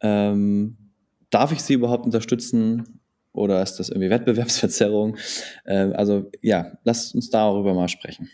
Ähm, 0.00 0.76
darf 1.30 1.52
ich 1.52 1.62
Sie 1.62 1.74
überhaupt 1.74 2.06
unterstützen? 2.06 3.00
Oder 3.32 3.62
ist 3.62 3.76
das 3.76 3.88
irgendwie 3.88 4.10
Wettbewerbsverzerrung? 4.10 5.16
Ähm, 5.66 5.92
also 5.94 6.30
ja, 6.42 6.78
lasst 6.84 7.14
uns 7.14 7.30
darüber 7.30 7.74
mal 7.74 7.88
sprechen. 7.88 8.30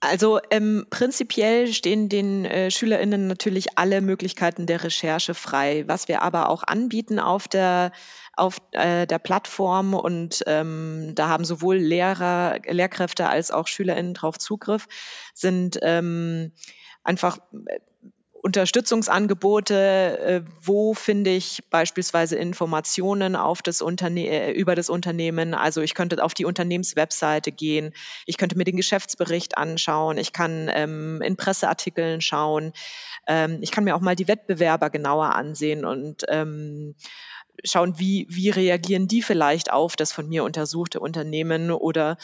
Also 0.00 0.40
ähm, 0.50 0.86
prinzipiell 0.88 1.66
stehen 1.66 2.08
den 2.08 2.46
äh, 2.46 2.70
SchülerInnen 2.70 3.26
natürlich 3.26 3.78
alle 3.78 4.00
Möglichkeiten 4.00 4.66
der 4.66 4.82
Recherche 4.82 5.34
frei. 5.34 5.84
Was 5.86 6.08
wir 6.08 6.22
aber 6.22 6.48
auch 6.48 6.62
anbieten 6.62 7.18
auf 7.18 7.48
der 7.48 7.92
auf 8.34 8.56
äh, 8.72 9.06
der 9.06 9.18
Plattform 9.18 9.92
und 9.92 10.42
ähm, 10.46 11.12
da 11.14 11.28
haben 11.28 11.44
sowohl 11.44 11.76
Lehrer, 11.76 12.58
Lehrkräfte 12.66 13.28
als 13.28 13.50
auch 13.50 13.66
SchülerInnen 13.66 14.14
drauf 14.14 14.38
Zugriff, 14.38 14.88
sind 15.34 15.78
ähm, 15.82 16.52
einfach 17.04 17.38
Unterstützungsangebote, 18.42 20.18
äh, 20.18 20.42
wo 20.62 20.94
finde 20.94 21.30
ich 21.30 21.62
beispielsweise 21.68 22.36
Informationen 22.36 23.36
auf 23.36 23.60
das 23.60 23.82
Unterne 23.82 24.26
äh, 24.28 24.52
über 24.52 24.74
das 24.74 24.88
Unternehmen. 24.88 25.52
Also 25.52 25.82
ich 25.82 25.94
könnte 25.94 26.22
auf 26.24 26.32
die 26.32 26.46
Unternehmenswebseite 26.46 27.52
gehen, 27.52 27.92
ich 28.24 28.38
könnte 28.38 28.56
mir 28.56 28.64
den 28.64 28.76
Geschäftsbericht 28.76 29.58
anschauen, 29.58 30.16
ich 30.16 30.32
kann 30.32 30.70
ähm, 30.72 31.20
in 31.22 31.36
Presseartikeln 31.36 32.22
schauen, 32.22 32.72
ähm, 33.26 33.58
ich 33.60 33.70
kann 33.72 33.84
mir 33.84 33.94
auch 33.94 34.00
mal 34.00 34.16
die 34.16 34.28
Wettbewerber 34.28 34.88
genauer 34.88 35.34
ansehen 35.34 35.84
und 35.84 36.24
ähm, 36.28 36.94
schauen, 37.62 37.98
wie, 37.98 38.26
wie 38.30 38.48
reagieren 38.48 39.06
die 39.06 39.20
vielleicht 39.20 39.70
auf 39.70 39.96
das 39.96 40.12
von 40.12 40.26
mir 40.26 40.44
untersuchte 40.44 40.98
Unternehmen 40.98 41.70
oder 41.70 42.16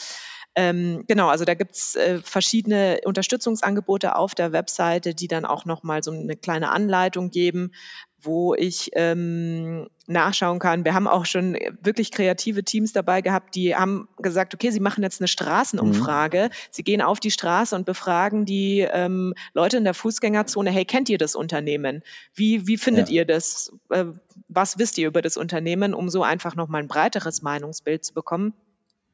ähm, 0.59 1.03
genau, 1.07 1.27
also 1.27 1.45
da 1.45 1.53
gibt's 1.53 1.95
äh, 1.95 2.19
verschiedene 2.23 3.01
Unterstützungsangebote 3.05 4.15
auf 4.15 4.33
der 4.33 4.53
Webseite, 4.53 5.13
die 5.13 5.27
dann 5.27 5.45
auch 5.45 5.65
nochmal 5.65 6.01
so 6.01 6.09
eine 6.09 6.35
kleine 6.35 6.71
Anleitung 6.71 7.29
geben, 7.29 7.73
wo 8.19 8.55
ich 8.55 8.89
ähm, 8.93 9.87
nachschauen 10.07 10.57
kann. 10.57 10.83
Wir 10.83 10.95
haben 10.95 11.07
auch 11.07 11.27
schon 11.27 11.53
wirklich 11.83 12.09
kreative 12.11 12.63
Teams 12.63 12.91
dabei 12.91 13.21
gehabt, 13.21 13.53
die 13.53 13.75
haben 13.75 14.07
gesagt, 14.17 14.55
okay, 14.55 14.71
sie 14.71 14.79
machen 14.79 15.03
jetzt 15.03 15.21
eine 15.21 15.27
Straßenumfrage. 15.27 16.45
Mhm. 16.45 16.55
Sie 16.71 16.83
gehen 16.83 17.03
auf 17.03 17.19
die 17.19 17.29
Straße 17.29 17.75
und 17.75 17.85
befragen 17.85 18.45
die 18.45 18.79
ähm, 18.79 19.35
Leute 19.53 19.77
in 19.77 19.83
der 19.83 19.93
Fußgängerzone, 19.93 20.71
hey, 20.71 20.85
kennt 20.85 21.07
ihr 21.09 21.19
das 21.19 21.35
Unternehmen? 21.35 22.01
Wie, 22.33 22.65
wie 22.65 22.77
findet 22.77 23.09
ja. 23.09 23.17
ihr 23.17 23.25
das? 23.25 23.71
Äh, 23.91 24.05
was 24.47 24.79
wisst 24.79 24.97
ihr 24.97 25.07
über 25.07 25.21
das 25.21 25.37
Unternehmen, 25.37 25.93
um 25.93 26.09
so 26.09 26.23
einfach 26.23 26.55
nochmal 26.55 26.81
ein 26.81 26.87
breiteres 26.87 27.43
Meinungsbild 27.43 28.03
zu 28.03 28.15
bekommen? 28.15 28.55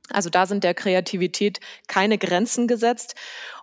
Also 0.10 0.30
da 0.30 0.46
sind 0.46 0.64
der 0.64 0.74
Kreativität 0.74 1.60
keine 1.88 2.18
Grenzen 2.18 2.68
gesetzt. 2.68 3.16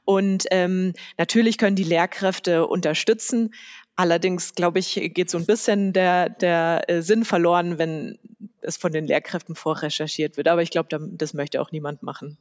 Und 0.04 0.46
ähm, 0.50 0.94
natürlich 1.18 1.58
können 1.58 1.76
die 1.76 1.84
Lehrkräfte 1.84 2.66
unterstützen, 2.66 3.52
Allerdings, 4.00 4.54
glaube 4.54 4.78
ich, 4.78 4.94
geht 5.12 5.28
so 5.28 5.36
ein 5.36 5.44
bisschen 5.44 5.92
der, 5.92 6.30
der 6.30 6.88
äh, 6.88 7.02
Sinn 7.02 7.26
verloren, 7.26 7.76
wenn 7.76 8.18
es 8.62 8.78
von 8.78 8.92
den 8.92 9.06
Lehrkräften 9.06 9.54
vorrecherchiert 9.54 10.38
wird. 10.38 10.48
Aber 10.48 10.62
ich 10.62 10.70
glaube, 10.70 10.88
das 11.12 11.34
möchte 11.34 11.60
auch 11.60 11.70
niemand 11.70 12.02
machen. 12.02 12.38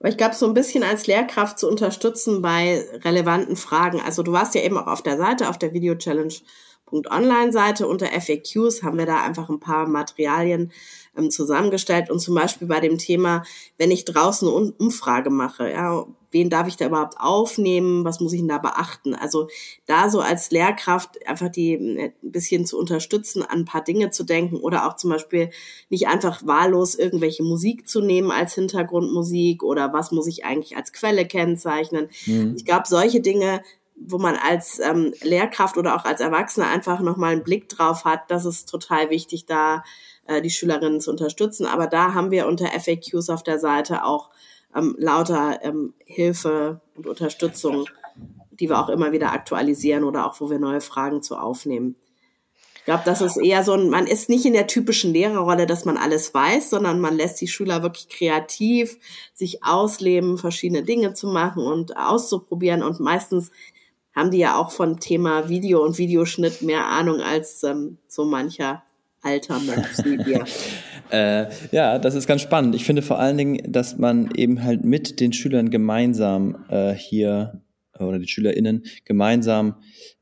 Aber 0.00 0.08
ich 0.08 0.16
glaube, 0.16 0.34
so 0.34 0.46
ein 0.46 0.54
bisschen 0.54 0.82
als 0.82 1.06
Lehrkraft 1.06 1.58
zu 1.58 1.68
unterstützen 1.68 2.40
bei 2.40 2.86
relevanten 3.04 3.56
Fragen. 3.56 4.00
Also 4.00 4.22
du 4.22 4.32
warst 4.32 4.54
ja 4.54 4.62
eben 4.62 4.78
auch 4.78 4.86
auf 4.86 5.02
der 5.02 5.18
Seite, 5.18 5.50
auf 5.50 5.58
der 5.58 5.74
Video 5.74 5.94
Challenge 5.94 6.32
Online-Seite 6.90 7.86
unter 7.86 8.06
FAQs 8.06 8.82
haben 8.82 8.98
wir 8.98 9.06
da 9.06 9.22
einfach 9.22 9.48
ein 9.48 9.60
paar 9.60 9.86
Materialien 9.86 10.72
ähm, 11.16 11.30
zusammengestellt 11.30 12.10
und 12.10 12.20
zum 12.20 12.34
Beispiel 12.34 12.68
bei 12.68 12.80
dem 12.80 12.98
Thema, 12.98 13.42
wenn 13.78 13.90
ich 13.90 14.04
draußen 14.04 14.48
eine 14.48 14.72
Umfrage 14.72 15.30
mache, 15.30 15.70
ja, 15.70 16.06
wen 16.32 16.50
darf 16.50 16.66
ich 16.66 16.76
da 16.76 16.86
überhaupt 16.86 17.16
aufnehmen, 17.18 18.04
was 18.04 18.20
muss 18.20 18.32
ich 18.32 18.40
denn 18.40 18.48
da 18.48 18.58
beachten? 18.58 19.14
Also 19.14 19.48
da 19.86 20.08
so 20.08 20.20
als 20.20 20.50
Lehrkraft 20.50 21.24
einfach 21.26 21.50
die 21.50 21.74
äh, 21.74 22.12
ein 22.22 22.32
bisschen 22.32 22.66
zu 22.66 22.78
unterstützen, 22.78 23.42
an 23.42 23.60
ein 23.60 23.64
paar 23.64 23.84
Dinge 23.84 24.10
zu 24.10 24.24
denken 24.24 24.56
oder 24.56 24.86
auch 24.88 24.96
zum 24.96 25.10
Beispiel 25.10 25.50
nicht 25.90 26.08
einfach 26.08 26.46
wahllos 26.46 26.94
irgendwelche 26.94 27.42
Musik 27.42 27.88
zu 27.88 28.00
nehmen 28.00 28.30
als 28.30 28.54
Hintergrundmusik 28.54 29.62
oder 29.62 29.92
was 29.92 30.10
muss 30.10 30.26
ich 30.26 30.44
eigentlich 30.44 30.76
als 30.76 30.92
Quelle 30.92 31.26
kennzeichnen. 31.26 32.08
Mhm. 32.26 32.54
Ich 32.56 32.64
glaube, 32.64 32.84
solche 32.88 33.20
Dinge 33.20 33.62
wo 34.04 34.18
man 34.18 34.36
als 34.36 34.80
ähm, 34.80 35.12
Lehrkraft 35.22 35.76
oder 35.76 35.94
auch 35.94 36.04
als 36.04 36.20
Erwachsener 36.20 36.68
einfach 36.68 37.00
nochmal 37.00 37.32
einen 37.32 37.44
Blick 37.44 37.68
drauf 37.68 38.04
hat, 38.04 38.30
das 38.30 38.44
ist 38.44 38.68
total 38.68 39.10
wichtig, 39.10 39.46
da 39.46 39.84
die 40.40 40.50
Schülerinnen 40.50 41.00
zu 41.00 41.10
unterstützen. 41.10 41.66
Aber 41.66 41.86
da 41.86 42.14
haben 42.14 42.30
wir 42.30 42.46
unter 42.46 42.66
FAQs 42.66 43.28
auf 43.30 43.42
der 43.42 43.58
Seite 43.58 44.04
auch 44.04 44.30
ähm, 44.74 44.96
lauter 44.98 45.60
ähm, 45.62 45.94
Hilfe 46.04 46.80
und 46.94 47.06
Unterstützung, 47.06 47.86
die 48.50 48.68
wir 48.68 48.78
auch 48.78 48.88
immer 48.88 49.12
wieder 49.12 49.32
aktualisieren 49.32 50.04
oder 50.04 50.26
auch 50.26 50.40
wo 50.40 50.50
wir 50.50 50.58
neue 50.58 50.80
Fragen 50.80 51.22
zu 51.22 51.36
aufnehmen. 51.36 51.96
Ich 52.82 52.86
glaube, 52.86 53.02
das 53.04 53.20
ist 53.20 53.36
eher 53.36 53.62
so 53.62 53.74
ein, 53.74 53.90
man 53.90 54.08
ist 54.08 54.28
nicht 54.28 54.44
in 54.44 54.54
der 54.54 54.66
typischen 54.66 55.12
Lehrerrolle, 55.12 55.66
dass 55.66 55.84
man 55.84 55.96
alles 55.96 56.34
weiß, 56.34 56.70
sondern 56.70 56.98
man 56.98 57.16
lässt 57.16 57.40
die 57.40 57.46
Schüler 57.46 57.84
wirklich 57.84 58.08
kreativ 58.08 58.98
sich 59.34 59.62
ausleben, 59.62 60.36
verschiedene 60.36 60.82
Dinge 60.82 61.14
zu 61.14 61.28
machen 61.28 61.62
und 61.62 61.96
auszuprobieren. 61.96 62.82
Und 62.82 62.98
meistens 62.98 63.52
haben 64.16 64.32
die 64.32 64.38
ja 64.38 64.56
auch 64.56 64.72
von 64.72 64.98
Thema 64.98 65.48
Video 65.48 65.84
und 65.84 65.96
Videoschnitt 65.98 66.62
mehr 66.62 66.86
Ahnung 66.86 67.20
als 67.20 67.62
ähm, 67.62 67.98
so 68.08 68.24
mancher 68.24 68.82
alter 69.22 69.58
Mensch 69.60 69.98
wie 70.04 70.18
wir. 70.26 70.44
äh, 71.10 71.46
ja, 71.70 71.98
das 71.98 72.14
ist 72.14 72.26
ganz 72.26 72.42
spannend. 72.42 72.74
Ich 72.74 72.84
finde 72.84 73.02
vor 73.02 73.18
allen 73.18 73.38
Dingen, 73.38 73.72
dass 73.72 73.98
man 73.98 74.30
eben 74.34 74.62
halt 74.62 74.84
mit 74.84 75.20
den 75.20 75.32
Schülern 75.32 75.70
gemeinsam 75.70 76.64
äh, 76.68 76.92
hier 76.92 77.62
oder 77.98 78.18
die 78.18 78.28
SchülerInnen 78.28 78.84
gemeinsam 79.04 79.76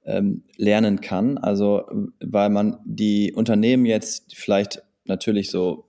ähm, 0.05 0.45
lernen 0.57 1.01
kann. 1.01 1.39
Also, 1.39 1.85
weil 2.21 2.51
man 2.51 2.79
die 2.85 3.33
Unternehmen 3.33 3.87
jetzt 3.87 4.37
vielleicht 4.37 4.83
natürlich 5.05 5.51
so 5.51 5.87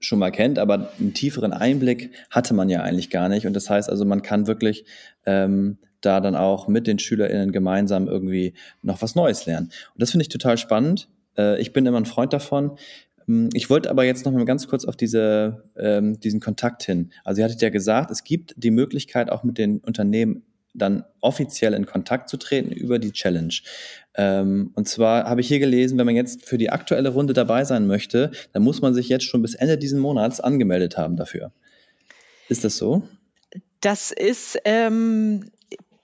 schon 0.00 0.18
mal 0.18 0.30
kennt, 0.30 0.58
aber 0.58 0.90
einen 0.98 1.12
tieferen 1.12 1.52
Einblick 1.52 2.10
hatte 2.30 2.54
man 2.54 2.70
ja 2.70 2.82
eigentlich 2.82 3.10
gar 3.10 3.28
nicht. 3.28 3.46
Und 3.46 3.54
das 3.54 3.68
heißt 3.68 3.90
also, 3.90 4.04
man 4.04 4.22
kann 4.22 4.46
wirklich 4.46 4.84
ähm, 5.26 5.78
da 6.00 6.20
dann 6.20 6.36
auch 6.36 6.68
mit 6.68 6.86
den 6.86 6.98
SchülerInnen 6.98 7.52
gemeinsam 7.52 8.08
irgendwie 8.08 8.54
noch 8.82 9.02
was 9.02 9.14
Neues 9.14 9.46
lernen. 9.46 9.66
Und 9.94 10.02
das 10.02 10.10
finde 10.10 10.22
ich 10.22 10.28
total 10.28 10.56
spannend. 10.56 11.08
Äh, 11.36 11.60
ich 11.60 11.72
bin 11.72 11.86
immer 11.86 11.98
ein 11.98 12.06
Freund 12.06 12.32
davon. 12.32 12.78
Hm, 13.26 13.50
ich 13.52 13.70
wollte 13.70 13.90
aber 13.90 14.04
jetzt 14.04 14.24
noch 14.24 14.32
mal 14.32 14.44
ganz 14.44 14.68
kurz 14.68 14.84
auf 14.84 14.96
diese, 14.96 15.64
ähm, 15.76 16.18
diesen 16.20 16.40
Kontakt 16.40 16.82
hin. 16.84 17.10
Also 17.24 17.40
ihr 17.40 17.44
hattet 17.44 17.62
ja 17.62 17.70
gesagt, 17.70 18.10
es 18.10 18.24
gibt 18.24 18.54
die 18.56 18.70
Möglichkeit, 18.70 19.30
auch 19.30 19.44
mit 19.44 19.58
den 19.58 19.78
Unternehmen 19.78 20.42
dann 20.74 21.04
offiziell 21.20 21.72
in 21.72 21.86
Kontakt 21.86 22.28
zu 22.28 22.36
treten 22.36 22.70
über 22.70 22.98
die 22.98 23.12
Challenge. 23.12 23.54
Ähm, 24.14 24.72
und 24.74 24.88
zwar 24.88 25.24
habe 25.24 25.40
ich 25.40 25.48
hier 25.48 25.58
gelesen, 25.58 25.98
wenn 25.98 26.06
man 26.06 26.16
jetzt 26.16 26.44
für 26.44 26.58
die 26.58 26.70
aktuelle 26.70 27.08
Runde 27.08 27.32
dabei 27.32 27.64
sein 27.64 27.86
möchte, 27.86 28.30
dann 28.52 28.62
muss 28.62 28.82
man 28.82 28.94
sich 28.94 29.08
jetzt 29.08 29.24
schon 29.24 29.42
bis 29.42 29.54
Ende 29.54 29.78
diesen 29.78 29.98
Monats 29.98 30.40
angemeldet 30.40 30.96
haben 30.96 31.16
dafür. 31.16 31.52
Ist 32.48 32.64
das 32.64 32.76
so? 32.76 33.02
Das 33.80 34.10
ist 34.12 34.58
ähm, 34.64 35.50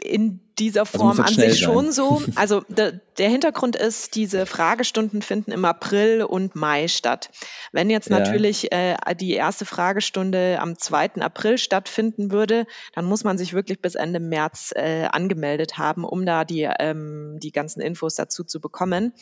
in 0.03 0.41
dieser 0.59 0.81
also 0.81 0.99
Form 0.99 1.11
also 1.11 1.23
an 1.23 1.35
sich 1.35 1.61
schon 1.61 1.93
so. 1.93 2.23
Also 2.35 2.61
de, 2.69 3.01
der 3.19 3.29
Hintergrund 3.29 3.77
ist, 3.77 4.15
diese 4.15 4.47
Fragestunden 4.47 5.23
finden 5.23 5.53
im 5.53 5.65
April 5.65 6.23
und 6.23 6.55
Mai 6.55 6.89
statt. 6.89 7.31
Wenn 7.73 7.91
jetzt 7.91 8.11
ja. 8.11 8.19
natürlich 8.19 8.73
äh, 8.73 8.97
die 9.19 9.33
erste 9.33 9.65
Fragestunde 9.65 10.59
am 10.61 10.79
2. 10.79 11.21
April 11.21 11.59
stattfinden 11.59 12.31
würde, 12.31 12.67
dann 12.95 13.05
muss 13.05 13.25
man 13.25 13.39
sich 13.39 13.53
wirklich 13.53 13.81
bis 13.81 13.95
Ende 13.95 14.21
März 14.21 14.73
äh, 14.75 15.09
angemeldet 15.11 15.79
haben, 15.79 16.05
um 16.05 16.27
da 16.27 16.45
die, 16.45 16.69
ähm, 16.79 17.39
die 17.41 17.53
ganzen 17.53 17.81
Infos 17.81 18.15
dazu 18.15 18.45
zu 18.45 18.61
bekommen. 18.61 19.13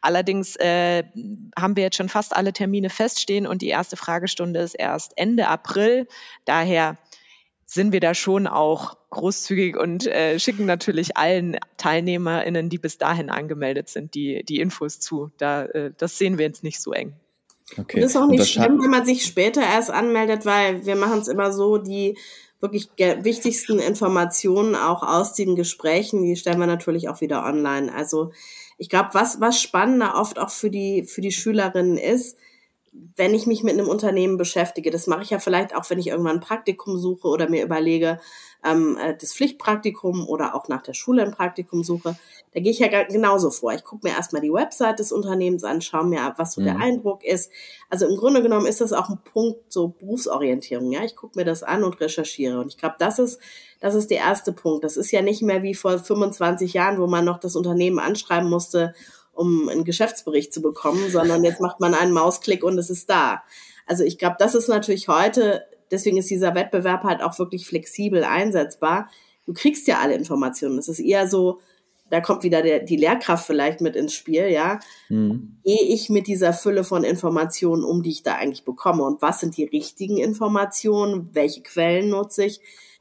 Allerdings 0.00 0.56
äh, 0.56 1.04
haben 1.58 1.76
wir 1.76 1.84
jetzt 1.84 1.96
schon 1.96 2.08
fast 2.08 2.34
alle 2.34 2.52
Termine 2.52 2.90
feststehen 2.90 3.46
und 3.46 3.62
die 3.62 3.68
erste 3.68 3.96
Fragestunde 3.96 4.60
ist 4.60 4.74
erst 4.74 5.12
Ende 5.16 5.48
April. 5.48 6.06
Daher 6.44 6.96
sind 7.70 7.92
wir 7.92 8.00
da 8.00 8.14
schon 8.14 8.46
auch 8.46 8.96
großzügig 9.10 9.76
und 9.76 10.06
äh, 10.06 10.38
schicken 10.38 10.64
natürlich 10.64 11.18
allen 11.18 11.58
TeilnehmerInnen, 11.76 12.70
die 12.70 12.78
bis 12.78 12.96
dahin 12.96 13.28
angemeldet 13.28 13.90
sind, 13.90 14.14
die, 14.14 14.42
die 14.42 14.60
Infos 14.60 15.00
zu. 15.00 15.30
Da, 15.36 15.66
äh, 15.66 15.92
das 15.98 16.16
sehen 16.16 16.38
wir 16.38 16.46
jetzt 16.46 16.64
nicht 16.64 16.80
so 16.80 16.92
eng. 16.92 17.12
Okay. 17.72 17.96
Und 17.96 18.02
das 18.02 18.12
ist 18.12 18.16
auch 18.16 18.26
nicht 18.26 18.48
schlimm, 18.48 18.82
wenn 18.82 18.90
man 18.90 19.04
sich 19.04 19.22
später 19.22 19.60
erst 19.60 19.90
anmeldet, 19.90 20.46
weil 20.46 20.86
wir 20.86 20.96
machen 20.96 21.18
es 21.18 21.28
immer 21.28 21.52
so, 21.52 21.76
die 21.76 22.16
wirklich 22.58 22.88
wichtigsten 22.96 23.78
Informationen 23.78 24.74
auch 24.74 25.02
aus 25.02 25.34
den 25.34 25.54
Gesprächen, 25.54 26.22
die 26.22 26.36
stellen 26.36 26.58
wir 26.58 26.66
natürlich 26.66 27.10
auch 27.10 27.20
wieder 27.20 27.44
online. 27.44 27.94
Also 27.94 28.32
ich 28.78 28.88
glaube, 28.88 29.10
was, 29.12 29.42
was 29.42 29.60
spannender 29.60 30.14
oft 30.14 30.38
auch 30.38 30.50
für 30.50 30.70
die, 30.70 31.04
für 31.04 31.20
die 31.20 31.32
Schülerinnen 31.32 31.98
ist, 31.98 32.38
wenn 32.92 33.34
ich 33.34 33.46
mich 33.46 33.62
mit 33.62 33.74
einem 33.74 33.88
Unternehmen 33.88 34.36
beschäftige, 34.36 34.90
das 34.90 35.06
mache 35.06 35.22
ich 35.22 35.30
ja 35.30 35.38
vielleicht 35.38 35.74
auch, 35.74 35.88
wenn 35.90 35.98
ich 35.98 36.08
irgendwann 36.08 36.36
ein 36.36 36.40
Praktikum 36.40 36.98
suche 36.98 37.28
oder 37.28 37.48
mir 37.48 37.64
überlege, 37.64 38.20
ähm, 38.64 38.96
äh, 39.00 39.16
das 39.16 39.34
Pflichtpraktikum 39.34 40.26
oder 40.26 40.54
auch 40.54 40.68
nach 40.68 40.82
der 40.82 40.94
Schule 40.94 41.22
ein 41.22 41.30
Praktikum 41.30 41.84
suche, 41.84 42.16
da 42.52 42.60
gehe 42.60 42.72
ich 42.72 42.78
ja 42.78 42.88
genauso 43.04 43.50
vor. 43.50 43.72
Ich 43.72 43.84
gucke 43.84 44.06
mir 44.06 44.14
erstmal 44.14 44.42
die 44.42 44.52
Website 44.52 44.98
des 44.98 45.12
Unternehmens 45.12 45.64
an, 45.64 45.80
schaue 45.80 46.06
mir 46.06 46.22
ab, 46.22 46.34
was 46.38 46.54
so 46.54 46.60
mhm. 46.60 46.64
der 46.64 46.76
Eindruck 46.78 47.24
ist. 47.24 47.52
Also 47.90 48.06
im 48.06 48.16
Grunde 48.16 48.42
genommen 48.42 48.66
ist 48.66 48.80
das 48.80 48.92
auch 48.92 49.08
ein 49.08 49.18
Punkt 49.22 49.72
so 49.72 49.88
Berufsorientierung. 49.88 50.90
Ja, 50.90 51.04
ich 51.04 51.14
gucke 51.14 51.38
mir 51.38 51.44
das 51.44 51.62
an 51.62 51.84
und 51.84 52.00
recherchiere. 52.00 52.58
Und 52.60 52.68
ich 52.68 52.78
glaube, 52.78 52.96
das 52.98 53.18
ist 53.18 53.38
das 53.80 53.94
ist 53.94 54.10
der 54.10 54.18
erste 54.18 54.52
Punkt. 54.52 54.82
Das 54.82 54.96
ist 54.96 55.12
ja 55.12 55.22
nicht 55.22 55.42
mehr 55.42 55.62
wie 55.62 55.74
vor 55.74 55.98
25 55.98 56.72
Jahren, 56.72 56.98
wo 56.98 57.06
man 57.06 57.24
noch 57.24 57.38
das 57.38 57.54
Unternehmen 57.54 58.00
anschreiben 58.00 58.50
musste 58.50 58.94
um 59.38 59.68
einen 59.68 59.84
Geschäftsbericht 59.84 60.52
zu 60.52 60.60
bekommen, 60.60 61.10
sondern 61.10 61.44
jetzt 61.44 61.60
macht 61.60 61.80
man 61.80 61.94
einen 61.94 62.12
Mausklick 62.12 62.64
und 62.64 62.76
es 62.78 62.90
ist 62.90 63.08
da. 63.08 63.42
Also 63.86 64.04
ich 64.04 64.18
glaube, 64.18 64.36
das 64.38 64.54
ist 64.54 64.68
natürlich 64.68 65.08
heute, 65.08 65.64
deswegen 65.90 66.16
ist 66.16 66.30
dieser 66.30 66.54
Wettbewerb 66.54 67.04
halt 67.04 67.22
auch 67.22 67.38
wirklich 67.38 67.66
flexibel 67.66 68.24
einsetzbar. 68.24 69.08
Du 69.46 69.52
kriegst 69.52 69.86
ja 69.86 69.98
alle 70.00 70.14
Informationen. 70.14 70.78
Es 70.78 70.88
ist 70.88 71.00
eher 71.00 71.28
so, 71.28 71.60
da 72.10 72.20
kommt 72.20 72.42
wieder 72.42 72.62
der, 72.62 72.80
die 72.80 72.96
Lehrkraft 72.96 73.46
vielleicht 73.46 73.80
mit 73.80 73.94
ins 73.94 74.14
Spiel, 74.14 74.48
ja. 74.48 74.80
Mhm. 75.08 75.58
Gehe 75.64 75.82
ich 75.82 76.10
mit 76.10 76.26
dieser 76.26 76.52
Fülle 76.52 76.84
von 76.84 77.04
Informationen 77.04 77.84
um, 77.84 78.02
die 78.02 78.10
ich 78.10 78.22
da 78.22 78.34
eigentlich 78.34 78.64
bekomme? 78.64 79.04
Und 79.04 79.22
was 79.22 79.40
sind 79.40 79.56
die 79.56 79.64
richtigen 79.64 80.18
Informationen? 80.18 81.30
Welche 81.32 81.62
Quellen 81.62 82.10
nutze 82.10 82.44
ich? 82.44 82.60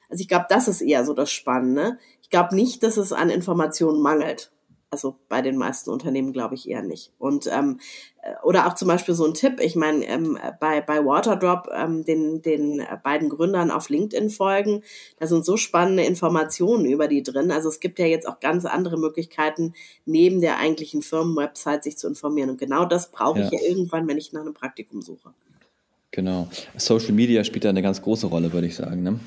Also 0.10 0.22
ich 0.22 0.28
glaube, 0.28 0.46
das 0.50 0.68
ist 0.68 0.82
eher 0.82 1.06
so 1.06 1.14
das 1.14 1.32
Spannende. 1.32 1.98
Ich 2.22 2.30
glaube 2.30 2.56
nicht, 2.56 2.84
dass 2.84 2.98
es 2.98 3.14
an 3.14 3.30
Informationen 3.30 4.02
mangelt. 4.02 4.52
Also 4.90 5.20
bei 5.28 5.42
den 5.42 5.58
meisten 5.58 5.90
Unternehmen 5.90 6.32
glaube 6.32 6.56
ich 6.56 6.70
eher 6.70 6.82
nicht. 6.82 7.12
Und 7.20 7.48
ähm, 7.48 7.80
äh, 8.22 8.32
oder 8.44 8.68
auch 8.68 8.76
zum 8.76 8.88
Beispiel 8.88 9.16
so 9.16 9.26
ein 9.26 9.34
Tipp, 9.34 9.60
ich 9.60 9.76
meine, 9.76 10.06
ähm, 10.06 10.38
bei, 10.62 10.80
bei 10.80 11.04
Waterdrop, 11.04 11.68
ähm, 11.76 12.06
den, 12.06 12.42
den 12.42 12.82
beiden 13.04 13.28
Gründern 13.28 13.70
auf 13.70 13.90
LinkedIn 13.90 14.30
folgen, 14.30 14.84
da 15.20 15.28
sind 15.28 15.44
so 15.44 15.58
spannende 15.58 16.04
Informationen 16.04 16.86
über 16.86 17.10
die 17.10 17.22
drin. 17.22 17.52
Also 17.52 17.68
es 17.68 17.82
gibt 17.82 18.00
ja 18.00 18.06
jetzt 18.06 18.30
auch 18.30 18.40
ganz 18.40 18.64
andere 18.64 18.98
Möglichkeiten, 18.98 19.74
neben 20.06 20.40
der 20.40 20.58
eigentlichen 20.58 21.02
Firmenwebsite 21.02 21.84
sich 21.84 21.98
zu 21.98 22.08
informieren. 22.08 22.50
Und 22.52 22.58
genau 22.58 22.86
das 22.86 23.12
brauche 23.12 23.40
ja. 23.40 23.46
ich 23.46 23.52
ja 23.52 23.60
irgendwann, 23.68 24.08
wenn 24.08 24.18
ich 24.18 24.32
nach 24.32 24.42
einem 24.42 24.54
Praktikum 24.54 25.02
suche. 25.02 25.34
Genau. 26.12 26.48
Social 26.78 27.12
Media 27.12 27.44
spielt 27.44 27.66
da 27.66 27.70
eine 27.70 27.82
ganz 27.82 28.02
große 28.02 28.28
Rolle, 28.28 28.54
würde 28.54 28.68
ich 28.68 28.76
sagen. 28.76 29.04
Ne? 29.04 29.20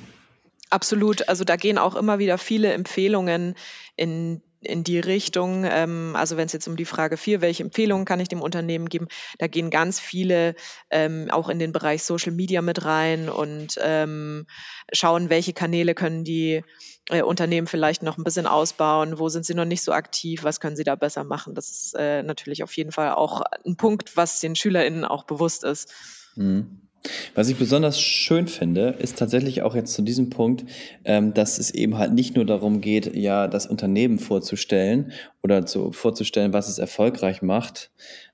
Absolut. 0.70 1.28
Also 1.28 1.44
da 1.44 1.56
gehen 1.56 1.76
auch 1.76 1.96
immer 1.96 2.18
wieder 2.18 2.38
viele 2.38 2.72
Empfehlungen 2.72 3.54
in 3.96 4.40
in 4.62 4.84
die 4.84 4.98
Richtung, 4.98 5.64
ähm, 5.64 6.14
also 6.16 6.36
wenn 6.36 6.46
es 6.46 6.52
jetzt 6.52 6.68
um 6.68 6.76
die 6.76 6.84
Frage 6.84 7.16
4, 7.16 7.40
welche 7.40 7.62
Empfehlungen 7.62 8.04
kann 8.04 8.20
ich 8.20 8.28
dem 8.28 8.42
Unternehmen 8.42 8.88
geben, 8.88 9.08
da 9.38 9.46
gehen 9.46 9.70
ganz 9.70 10.00
viele 10.00 10.54
ähm, 10.90 11.28
auch 11.30 11.48
in 11.48 11.58
den 11.58 11.72
Bereich 11.72 12.02
Social 12.02 12.32
Media 12.32 12.60
mit 12.60 12.84
rein 12.84 13.28
und 13.28 13.78
ähm, 13.80 14.46
schauen, 14.92 15.30
welche 15.30 15.52
Kanäle 15.52 15.94
können 15.94 16.24
die 16.24 16.62
äh, 17.08 17.22
Unternehmen 17.22 17.66
vielleicht 17.66 18.02
noch 18.02 18.18
ein 18.18 18.24
bisschen 18.24 18.46
ausbauen, 18.46 19.18
wo 19.18 19.28
sind 19.28 19.46
sie 19.46 19.54
noch 19.54 19.64
nicht 19.64 19.82
so 19.82 19.92
aktiv, 19.92 20.44
was 20.44 20.60
können 20.60 20.76
sie 20.76 20.84
da 20.84 20.94
besser 20.94 21.24
machen. 21.24 21.54
Das 21.54 21.70
ist 21.70 21.94
äh, 21.94 22.22
natürlich 22.22 22.62
auf 22.62 22.76
jeden 22.76 22.92
Fall 22.92 23.12
auch 23.14 23.42
ein 23.64 23.76
Punkt, 23.76 24.16
was 24.16 24.40
den 24.40 24.56
SchülerInnen 24.56 25.04
auch 25.04 25.24
bewusst 25.24 25.64
ist. 25.64 25.92
Mhm. 26.36 26.89
Was 27.34 27.48
ich 27.48 27.56
besonders 27.56 28.00
schön 28.00 28.48
finde, 28.48 28.96
ist 28.98 29.18
tatsächlich 29.18 29.62
auch 29.62 29.74
jetzt 29.74 29.92
zu 29.94 30.02
diesem 30.02 30.30
Punkt, 30.30 30.64
ähm, 31.04 31.32
dass 31.32 31.58
es 31.58 31.70
eben 31.70 31.96
halt 31.96 32.12
nicht 32.12 32.34
nur 32.34 32.44
darum 32.44 32.80
geht, 32.80 33.14
ja, 33.14 33.46
das 33.46 33.66
Unternehmen 33.66 34.18
vorzustellen 34.18 35.12
oder 35.42 35.64
zu, 35.64 35.92
vorzustellen, 35.92 36.52
was 36.52 36.68
es 36.68 36.78
erfolgreich 36.78 37.42
macht, 37.42 37.90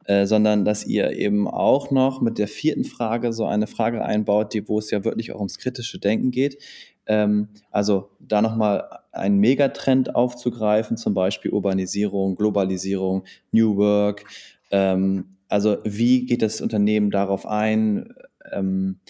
äh, 0.07 0.27
sondern 0.27 0.65
dass 0.65 0.87
ihr 0.87 1.13
eben 1.13 1.47
auch 1.47 1.91
noch 1.91 2.21
mit 2.21 2.39
der 2.39 2.49
vierten 2.49 2.85
Frage 2.85 3.33
so 3.33 3.45
eine 3.45 3.67
Frage 3.67 4.05
einbaut, 4.05 4.55
die, 4.55 4.67
wo 4.69 4.79
es 4.79 4.91
ja 4.91 5.05
wirklich 5.05 5.33
auch 5.33 5.39
ums 5.39 5.59
kritische 5.59 5.99
Denken 5.99 6.31
geht. 6.31 6.59
Ähm, 7.07 7.49
also 7.71 8.11
da 8.19 8.41
nochmal 8.41 8.89
einen 9.13 9.39
Megatrend 9.39 10.15
aufzugreifen, 10.15 10.97
zum 10.97 11.15
Beispiel 11.15 11.51
Urbanisierung, 11.51 12.37
Globalisierung, 12.37 13.25
New 13.53 13.77
Work. 13.77 14.25
Ähm, 14.71 15.37
also 15.49 15.79
wie 15.85 16.27
geht 16.27 16.43
das 16.43 16.61
Unternehmen 16.61 17.11
darauf 17.11 17.47
ein? 17.47 18.13
Ähm, 18.53 19.01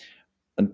und 0.57 0.73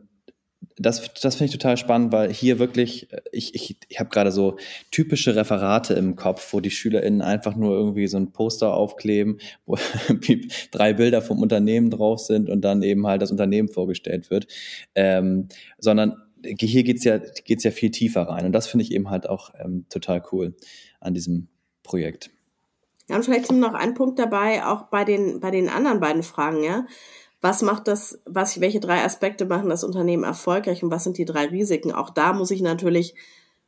das, 0.77 1.13
das 1.15 1.37
finde 1.37 1.47
ich 1.47 1.59
total 1.59 1.77
spannend, 1.77 2.13
weil 2.13 2.33
hier 2.33 2.59
wirklich, 2.59 3.13
äh, 3.13 3.21
ich, 3.33 3.55
ich, 3.55 3.77
ich 3.89 4.01
habe 4.01 4.11
gerade 4.11 4.33
so 4.33 4.57
typische 4.91 5.37
Referate 5.37 5.95
im 5.95 6.17
Kopf, 6.17 6.53
wo 6.53 6.61
die 6.61 6.71
SchülerInnen 6.71 7.23
einfach 7.23 7.57
nur 7.57 7.75
irgendwie 7.77 8.07
so 8.07 8.17
ein 8.17 8.33
Poster 8.33 8.75
aufkleben, 8.75 9.39
wo 9.67 9.77
drei 10.71 10.93
Bilder 10.93 11.23
vom 11.23 11.41
Unternehmen 11.41 11.91
drauf 11.91 12.21
sind 12.21 12.51
und 12.51 12.63
dann 12.63 12.83
eben 12.83 13.07
halt 13.07 13.23
das 13.23 13.31
Unternehmen 13.31 13.69
vorgestellt 13.69 14.31
wird. 14.31 14.47
Ähm, 14.95 15.49
sondern 15.79 16.17
hier 16.45 16.83
geht's 16.83 17.05
ja, 17.05 17.19
geht's 17.19 17.65
ja 17.65 17.71
viel 17.71 17.91
tiefer 17.91 18.23
rein. 18.23 18.47
Und 18.47 18.53
das 18.53 18.67
finde 18.67 18.85
ich 18.85 18.93
eben 18.93 19.11
halt 19.11 19.29
auch 19.29 19.51
ähm, 19.59 19.87
total 19.89 20.23
cool 20.33 20.57
an 21.01 21.15
diesem 21.15 21.49
Projekt. 21.83 22.31
Ja, 23.09 23.17
und 23.17 23.25
vielleicht 23.25 23.51
noch 23.53 23.75
ein 23.75 23.95
Punkt 23.95 24.19
dabei, 24.19 24.65
auch 24.65 24.85
bei 24.85 25.05
den, 25.05 25.41
bei 25.41 25.51
den 25.51 25.69
anderen 25.69 26.01
beiden 26.01 26.23
Fragen, 26.23 26.63
ja 26.63 26.87
was 27.43 27.61
macht 27.61 27.89
das, 27.89 28.21
was, 28.25 28.61
welche 28.61 28.81
drei 28.81 29.05
Aspekte 29.05 29.45
machen 29.45 29.69
das 29.69 29.83
Unternehmen 29.83 30.23
erfolgreich 30.23 30.83
und 30.83 30.93
was 30.93 31.05
sind 31.05 31.19
die 31.19 31.25
drei 31.25 31.47
Risiken? 31.47 31.93
Auch 31.93 32.09
da 32.09 32.33
muss 32.33 32.53
ich 32.53 32.63
natürlich 32.63 33.15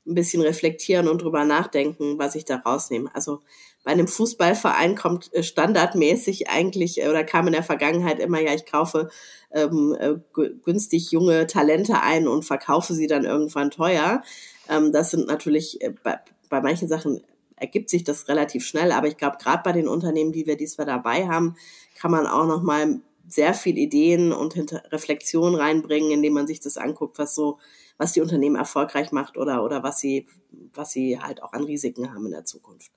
ein 0.06 0.14
bisschen 0.14 0.42
reflektieren 0.42 1.08
und 1.08 1.22
drüber 1.22 1.44
nachdenken, 1.44 2.18
was 2.18 2.36
ich 2.36 2.44
da 2.44 2.56
rausnehme. 2.56 3.10
Also 3.14 3.40
bei 3.82 3.90
einem 3.90 4.06
Fußballverein 4.06 4.94
kommt 4.94 5.32
äh, 5.34 5.42
standardmäßig 5.42 6.48
eigentlich 6.48 7.02
äh, 7.02 7.08
oder 7.08 7.24
kam 7.24 7.48
in 7.48 7.52
der 7.52 7.62
Vergangenheit 7.64 8.20
immer, 8.20 8.40
ja, 8.40 8.54
ich 8.54 8.64
kaufe 8.64 9.08
ähm, 9.50 9.96
äh, 9.98 10.14
günstig 10.62 11.10
junge 11.10 11.46
Talente 11.46 12.00
ein 12.00 12.28
und 12.28 12.44
verkaufe 12.44 12.94
sie 12.94 13.08
dann 13.08 13.24
irgendwann 13.24 13.70
teuer. 13.70 14.22
Ähm, 14.68 14.92
das 14.92 15.10
sind 15.10 15.26
natürlich 15.26 15.82
äh, 15.82 15.94
bei, 16.02 16.20
bei 16.48 16.60
manchen 16.60 16.86
Sachen 16.86 17.22
ergibt 17.56 17.88
sich 17.90 18.04
das 18.04 18.28
relativ 18.28 18.66
schnell, 18.66 18.92
aber 18.92 19.08
ich 19.08 19.16
glaube, 19.16 19.38
gerade 19.40 19.62
bei 19.64 19.72
den 19.72 19.88
Unternehmen, 19.88 20.32
die 20.32 20.46
wir 20.46 20.56
diesmal 20.56 20.86
dabei 20.86 21.26
haben, 21.26 21.56
kann 21.98 22.10
man 22.10 22.26
auch 22.26 22.46
noch 22.46 22.62
mal 22.62 23.00
sehr 23.28 23.54
viel 23.54 23.78
Ideen 23.78 24.32
und 24.32 24.56
Reflexion 24.92 25.54
reinbringen, 25.54 26.10
indem 26.10 26.34
man 26.34 26.46
sich 26.46 26.60
das 26.60 26.76
anguckt, 26.76 27.18
was 27.18 27.34
so, 27.34 27.58
was 27.96 28.12
die 28.12 28.20
Unternehmen 28.20 28.56
erfolgreich 28.56 29.12
macht 29.12 29.36
oder, 29.36 29.64
oder 29.64 29.82
was 29.82 29.98
sie, 29.98 30.26
was 30.72 30.90
sie 30.90 31.20
halt 31.20 31.42
auch 31.42 31.52
an 31.52 31.64
Risiken 31.64 32.12
haben 32.12 32.26
in 32.26 32.32
der 32.32 32.44
Zukunft. 32.44 32.92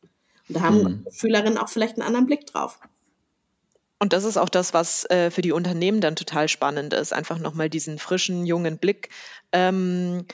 Und 0.48 0.56
da 0.56 0.62
haben 0.62 0.78
mhm. 0.78 1.06
Schülerinnen 1.12 1.58
auch 1.58 1.70
vielleicht 1.70 1.98
einen 1.98 2.08
anderen 2.08 2.26
Blick 2.26 2.46
drauf. 2.46 2.80
Und 4.00 4.14
das 4.14 4.26
ist 4.26 4.38
auch 4.38 4.50
das, 4.50 4.74
was 4.74 5.10
äh, 5.10 5.32
für 5.32 5.42
die 5.42 5.52
Unternehmen 5.52 6.02
dann 6.02 6.16
total 6.16 6.48
spannend 6.48 6.94
ist, 6.94 7.14
einfach 7.14 7.40
nochmal 7.40 7.70
diesen 7.70 7.98
frischen, 7.98 8.46
jungen 8.46 8.78
Blick 8.78 9.10
ähm, 9.52 10.26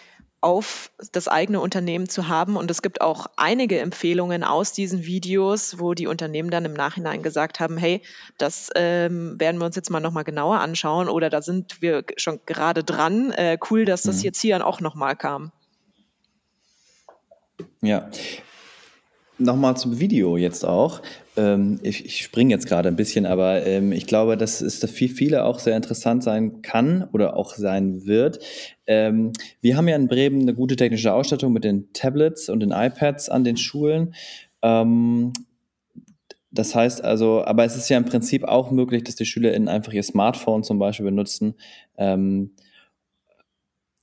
auf 0.43 0.91
das 1.11 1.27
eigene 1.27 1.59
Unternehmen 1.59 2.09
zu 2.09 2.27
haben. 2.27 2.55
Und 2.55 2.69
es 2.69 2.81
gibt 2.81 3.01
auch 3.01 3.27
einige 3.37 3.79
Empfehlungen 3.79 4.43
aus 4.43 4.73
diesen 4.73 5.05
Videos, 5.05 5.79
wo 5.79 5.93
die 5.93 6.07
Unternehmen 6.07 6.51
dann 6.51 6.65
im 6.65 6.73
Nachhinein 6.73 7.23
gesagt 7.23 7.59
haben, 7.59 7.77
hey, 7.77 8.01
das 8.37 8.69
ähm, 8.75 9.39
werden 9.39 9.59
wir 9.59 9.65
uns 9.65 9.75
jetzt 9.75 9.89
mal 9.89 9.99
nochmal 9.99 10.23
genauer 10.23 10.59
anschauen 10.59 11.09
oder 11.09 11.29
da 11.29 11.41
sind 11.41 11.81
wir 11.81 12.03
schon 12.17 12.39
gerade 12.45 12.83
dran. 12.83 13.31
Äh, 13.31 13.57
cool, 13.69 13.85
dass 13.85 14.03
das 14.03 14.17
mhm. 14.17 14.23
jetzt 14.23 14.41
hier 14.41 14.65
auch 14.65 14.81
nochmal 14.81 15.15
kam. 15.15 15.51
Ja, 17.81 18.09
Nochmal 19.39 19.75
zum 19.75 19.99
Video 19.99 20.37
jetzt 20.37 20.63
auch. 20.63 21.01
Ähm, 21.35 21.79
ich, 21.81 22.05
ich 22.05 22.23
springe 22.23 22.53
jetzt 22.53 22.67
gerade 22.67 22.89
ein 22.89 22.95
bisschen, 22.95 23.25
aber 23.25 23.65
ähm, 23.65 23.91
ich 23.91 24.05
glaube, 24.05 24.37
dass 24.37 24.61
es 24.61 24.79
für 24.79 25.07
viele 25.07 25.45
auch 25.45 25.59
sehr 25.59 25.75
interessant 25.75 26.23
sein 26.23 26.61
kann 26.61 27.07
oder 27.11 27.35
auch 27.35 27.55
sein 27.55 28.05
wird. 28.05 28.39
Ähm, 28.85 29.33
wir 29.61 29.77
haben 29.77 29.87
ja 29.87 29.95
in 29.95 30.07
Bremen 30.07 30.41
eine 30.41 30.53
gute 30.53 30.75
technische 30.75 31.13
Ausstattung 31.13 31.53
mit 31.53 31.63
den 31.63 31.91
Tablets 31.93 32.49
und 32.49 32.59
den 32.59 32.71
iPads 32.71 33.29
an 33.29 33.43
den 33.43 33.57
Schulen. 33.57 34.13
Ähm, 34.61 35.33
das 36.51 36.75
heißt 36.75 37.03
also, 37.03 37.43
aber 37.43 37.65
es 37.65 37.75
ist 37.75 37.89
ja 37.89 37.97
im 37.97 38.05
Prinzip 38.05 38.43
auch 38.43 38.69
möglich, 38.69 39.03
dass 39.03 39.15
die 39.15 39.25
SchülerInnen 39.25 39.67
einfach 39.67 39.91
ihr 39.91 40.03
Smartphone 40.03 40.63
zum 40.63 40.77
Beispiel 40.77 41.05
benutzen. 41.05 41.55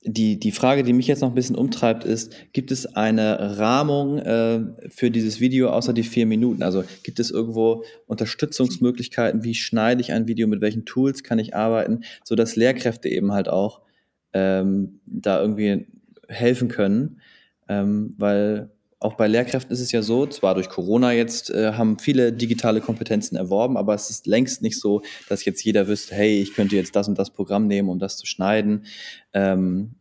Die, 0.03 0.39
die 0.39 0.51
Frage, 0.51 0.83
die 0.83 0.93
mich 0.93 1.05
jetzt 1.05 1.21
noch 1.21 1.29
ein 1.29 1.35
bisschen 1.35 1.55
umtreibt, 1.55 2.03
ist, 2.03 2.33
gibt 2.53 2.71
es 2.71 2.95
eine 2.95 3.59
Rahmung 3.59 4.17
äh, 4.17 4.61
für 4.89 5.11
dieses 5.11 5.39
Video 5.39 5.69
außer 5.69 5.93
die 5.93 6.03
vier 6.03 6.25
Minuten? 6.25 6.63
Also 6.63 6.83
gibt 7.03 7.19
es 7.19 7.29
irgendwo 7.29 7.83
Unterstützungsmöglichkeiten? 8.07 9.43
Wie 9.43 9.53
schneide 9.53 10.01
ich 10.01 10.11
ein 10.11 10.27
Video? 10.27 10.47
Mit 10.47 10.61
welchen 10.61 10.85
Tools 10.85 11.23
kann 11.23 11.37
ich 11.37 11.55
arbeiten? 11.55 12.01
So 12.23 12.33
dass 12.33 12.55
Lehrkräfte 12.55 13.09
eben 13.09 13.31
halt 13.31 13.47
auch 13.47 13.81
ähm, 14.33 15.01
da 15.05 15.39
irgendwie 15.39 15.85
helfen 16.27 16.67
können. 16.67 17.21
Ähm, 17.69 18.15
weil 18.17 18.71
auch 19.01 19.15
bei 19.15 19.27
Lehrkräften 19.27 19.73
ist 19.73 19.79
es 19.81 19.91
ja 19.91 20.03
so, 20.03 20.27
zwar 20.27 20.53
durch 20.53 20.69
Corona 20.69 21.11
jetzt 21.11 21.49
äh, 21.49 21.73
haben 21.73 21.97
viele 21.97 22.31
digitale 22.31 22.81
Kompetenzen 22.81 23.35
erworben, 23.35 23.75
aber 23.75 23.95
es 23.95 24.11
ist 24.11 24.27
längst 24.27 24.61
nicht 24.61 24.79
so, 24.79 25.01
dass 25.27 25.43
jetzt 25.43 25.63
jeder 25.63 25.87
wüsste, 25.87 26.13
hey, 26.13 26.39
ich 26.39 26.53
könnte 26.53 26.75
jetzt 26.75 26.95
das 26.95 27.07
und 27.07 27.17
das 27.17 27.31
Programm 27.31 27.65
nehmen, 27.65 27.89
um 27.89 27.97
das 27.97 28.17
zu 28.17 28.27
schneiden. 28.27 28.85
Ähm, 29.33 29.95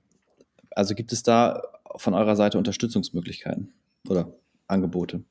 also 0.71 0.95
gibt 0.95 1.13
es 1.13 1.23
da 1.23 1.63
von 1.97 2.13
eurer 2.13 2.37
Seite 2.37 2.59
Unterstützungsmöglichkeiten 2.59 3.73
oder 4.07 4.35
Angebote? 4.67 5.23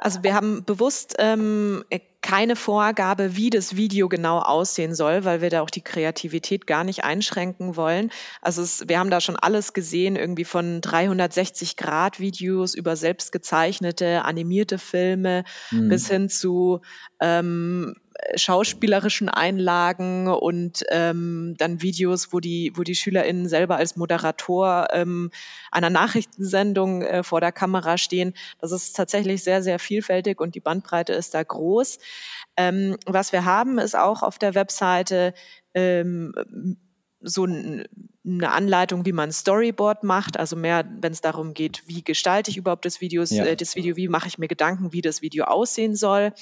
Also 0.00 0.22
wir 0.22 0.34
haben 0.34 0.64
bewusst 0.64 1.16
ähm, 1.18 1.84
keine 2.26 2.56
Vorgabe, 2.56 3.36
wie 3.36 3.50
das 3.50 3.76
Video 3.76 4.08
genau 4.08 4.40
aussehen 4.40 4.96
soll, 4.96 5.24
weil 5.24 5.40
wir 5.40 5.48
da 5.48 5.62
auch 5.62 5.70
die 5.70 5.80
Kreativität 5.80 6.66
gar 6.66 6.82
nicht 6.82 7.04
einschränken 7.04 7.76
wollen. 7.76 8.10
Also 8.42 8.62
es, 8.62 8.88
wir 8.88 8.98
haben 8.98 9.10
da 9.10 9.20
schon 9.20 9.36
alles 9.36 9.72
gesehen, 9.74 10.16
irgendwie 10.16 10.44
von 10.44 10.80
360 10.80 11.76
Grad 11.76 12.18
Videos 12.18 12.74
über 12.74 12.96
selbst 12.96 13.30
gezeichnete, 13.30 14.24
animierte 14.24 14.78
Filme 14.78 15.44
mhm. 15.70 15.88
bis 15.88 16.08
hin 16.08 16.28
zu 16.28 16.80
ähm, 17.20 17.94
schauspielerischen 18.34 19.28
Einlagen 19.28 20.28
und 20.28 20.84
ähm, 20.90 21.54
dann 21.58 21.82
Videos, 21.82 22.32
wo 22.32 22.40
die, 22.40 22.72
wo 22.74 22.82
die 22.82 22.94
SchülerInnen 22.94 23.48
selber 23.48 23.76
als 23.76 23.96
Moderator 23.96 24.88
ähm, 24.92 25.30
einer 25.70 25.90
Nachrichtensendung 25.90 27.02
äh, 27.02 27.22
vor 27.22 27.40
der 27.40 27.52
Kamera 27.52 27.98
stehen. 27.98 28.34
Das 28.60 28.72
ist 28.72 28.96
tatsächlich 28.96 29.42
sehr, 29.42 29.62
sehr 29.62 29.78
vielfältig 29.78 30.40
und 30.40 30.54
die 30.54 30.60
Bandbreite 30.60 31.12
ist 31.12 31.34
da 31.34 31.42
groß. 31.42 31.98
Ähm, 32.56 32.96
was 33.06 33.32
wir 33.32 33.44
haben, 33.44 33.78
ist 33.78 33.96
auch 33.96 34.22
auf 34.22 34.38
der 34.38 34.54
Webseite 34.54 35.34
ähm, 35.74 36.32
so 37.20 37.44
eine 37.44 37.88
Anleitung, 38.50 39.06
wie 39.06 39.12
man 39.12 39.32
Storyboard 39.32 40.02
macht, 40.04 40.38
also 40.38 40.56
mehr, 40.56 40.84
wenn 41.00 41.12
es 41.12 41.20
darum 41.20 41.54
geht, 41.54 41.82
wie 41.86 42.02
gestalte 42.02 42.50
ich 42.50 42.56
überhaupt 42.56 42.84
das 42.84 43.00
Video, 43.00 43.22
ja. 43.22 43.44
äh, 43.44 43.56
das 43.56 43.76
Video, 43.76 43.96
wie 43.96 44.08
mache 44.08 44.28
ich 44.28 44.38
mir 44.38 44.48
Gedanken, 44.48 44.92
wie 44.92 45.00
das 45.00 45.22
Video 45.22 45.44
aussehen 45.44 45.96
soll. 45.96 46.32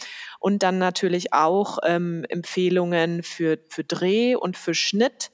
Und 0.40 0.62
dann 0.62 0.78
natürlich 0.78 1.32
auch 1.32 1.78
ähm, 1.84 2.24
Empfehlungen 2.28 3.22
für, 3.22 3.58
für 3.68 3.84
Dreh 3.84 4.34
und 4.34 4.56
für 4.56 4.74
Schnitt. 4.74 5.30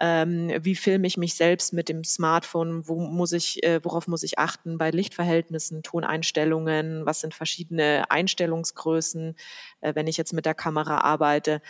Ähm, 0.00 0.52
wie 0.60 0.74
filme 0.74 1.06
ich 1.06 1.16
mich 1.16 1.34
selbst 1.34 1.72
mit 1.72 1.88
dem 1.88 2.04
Smartphone? 2.04 2.88
Wo 2.88 3.00
muss 3.00 3.32
ich, 3.32 3.62
äh, 3.62 3.80
worauf 3.84 4.08
muss 4.08 4.22
ich 4.22 4.38
achten 4.38 4.78
bei 4.78 4.90
Lichtverhältnissen, 4.90 5.82
Toneinstellungen? 5.82 7.06
Was 7.06 7.20
sind 7.20 7.34
verschiedene 7.34 8.10
Einstellungsgrößen, 8.10 9.36
äh, 9.80 9.94
wenn 9.94 10.06
ich 10.06 10.16
jetzt 10.16 10.32
mit 10.32 10.46
der 10.46 10.54
Kamera 10.54 10.98
arbeite? 10.98 11.62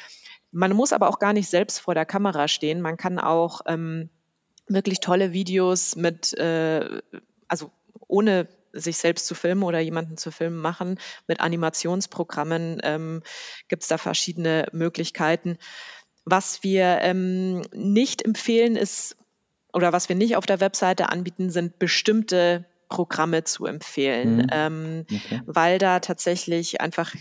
Man 0.53 0.73
muss 0.73 0.93
aber 0.93 1.09
auch 1.09 1.19
gar 1.19 1.33
nicht 1.33 1.49
selbst 1.49 1.81
vor 1.81 1.95
der 1.95 2.07
Kamera 2.07 2.49
stehen. 2.49 2.81
Man 2.81 2.97
kann 2.97 3.19
auch 3.19 3.61
ähm, 3.67 4.09
wirklich 4.67 5.01
tolle 5.01 5.33
Videos 5.33 5.97
mit, 5.97 6.33
äh, 6.35 7.03
also 7.49 7.71
ohne 8.07 8.49
sich 8.73 8.99
selbst 8.99 9.27
zu 9.27 9.35
filmen 9.35 9.63
oder 9.63 9.81
jemanden 9.81 10.17
zu 10.17 10.31
filmen 10.31 10.59
machen. 10.59 10.99
Mit 11.27 11.41
Animationsprogrammen 11.41 12.81
ähm, 12.83 13.23
gibt 13.69 13.83
es 13.83 13.89
da 13.89 13.99
verschiedene 13.99 14.67
Möglichkeiten. 14.73 15.59
Was 16.25 16.63
wir 16.63 16.99
ähm, 17.03 17.63
nicht 17.73 18.23
empfehlen 18.23 18.77
ist, 18.77 19.17
oder 19.73 19.93
was 19.93 20.09
wir 20.09 20.17
nicht 20.17 20.37
auf 20.37 20.47
der 20.47 20.61
Webseite 20.61 21.11
anbieten, 21.11 21.51
sind 21.51 21.79
bestimmte 21.79 22.65
Programme 22.89 23.45
zu 23.45 23.67
empfehlen, 23.67 24.37
mhm. 24.37 24.47
ähm, 24.53 25.07
okay. 25.11 25.43
weil 25.47 25.79
da 25.79 26.01
tatsächlich 26.01 26.81
einfach 26.81 27.15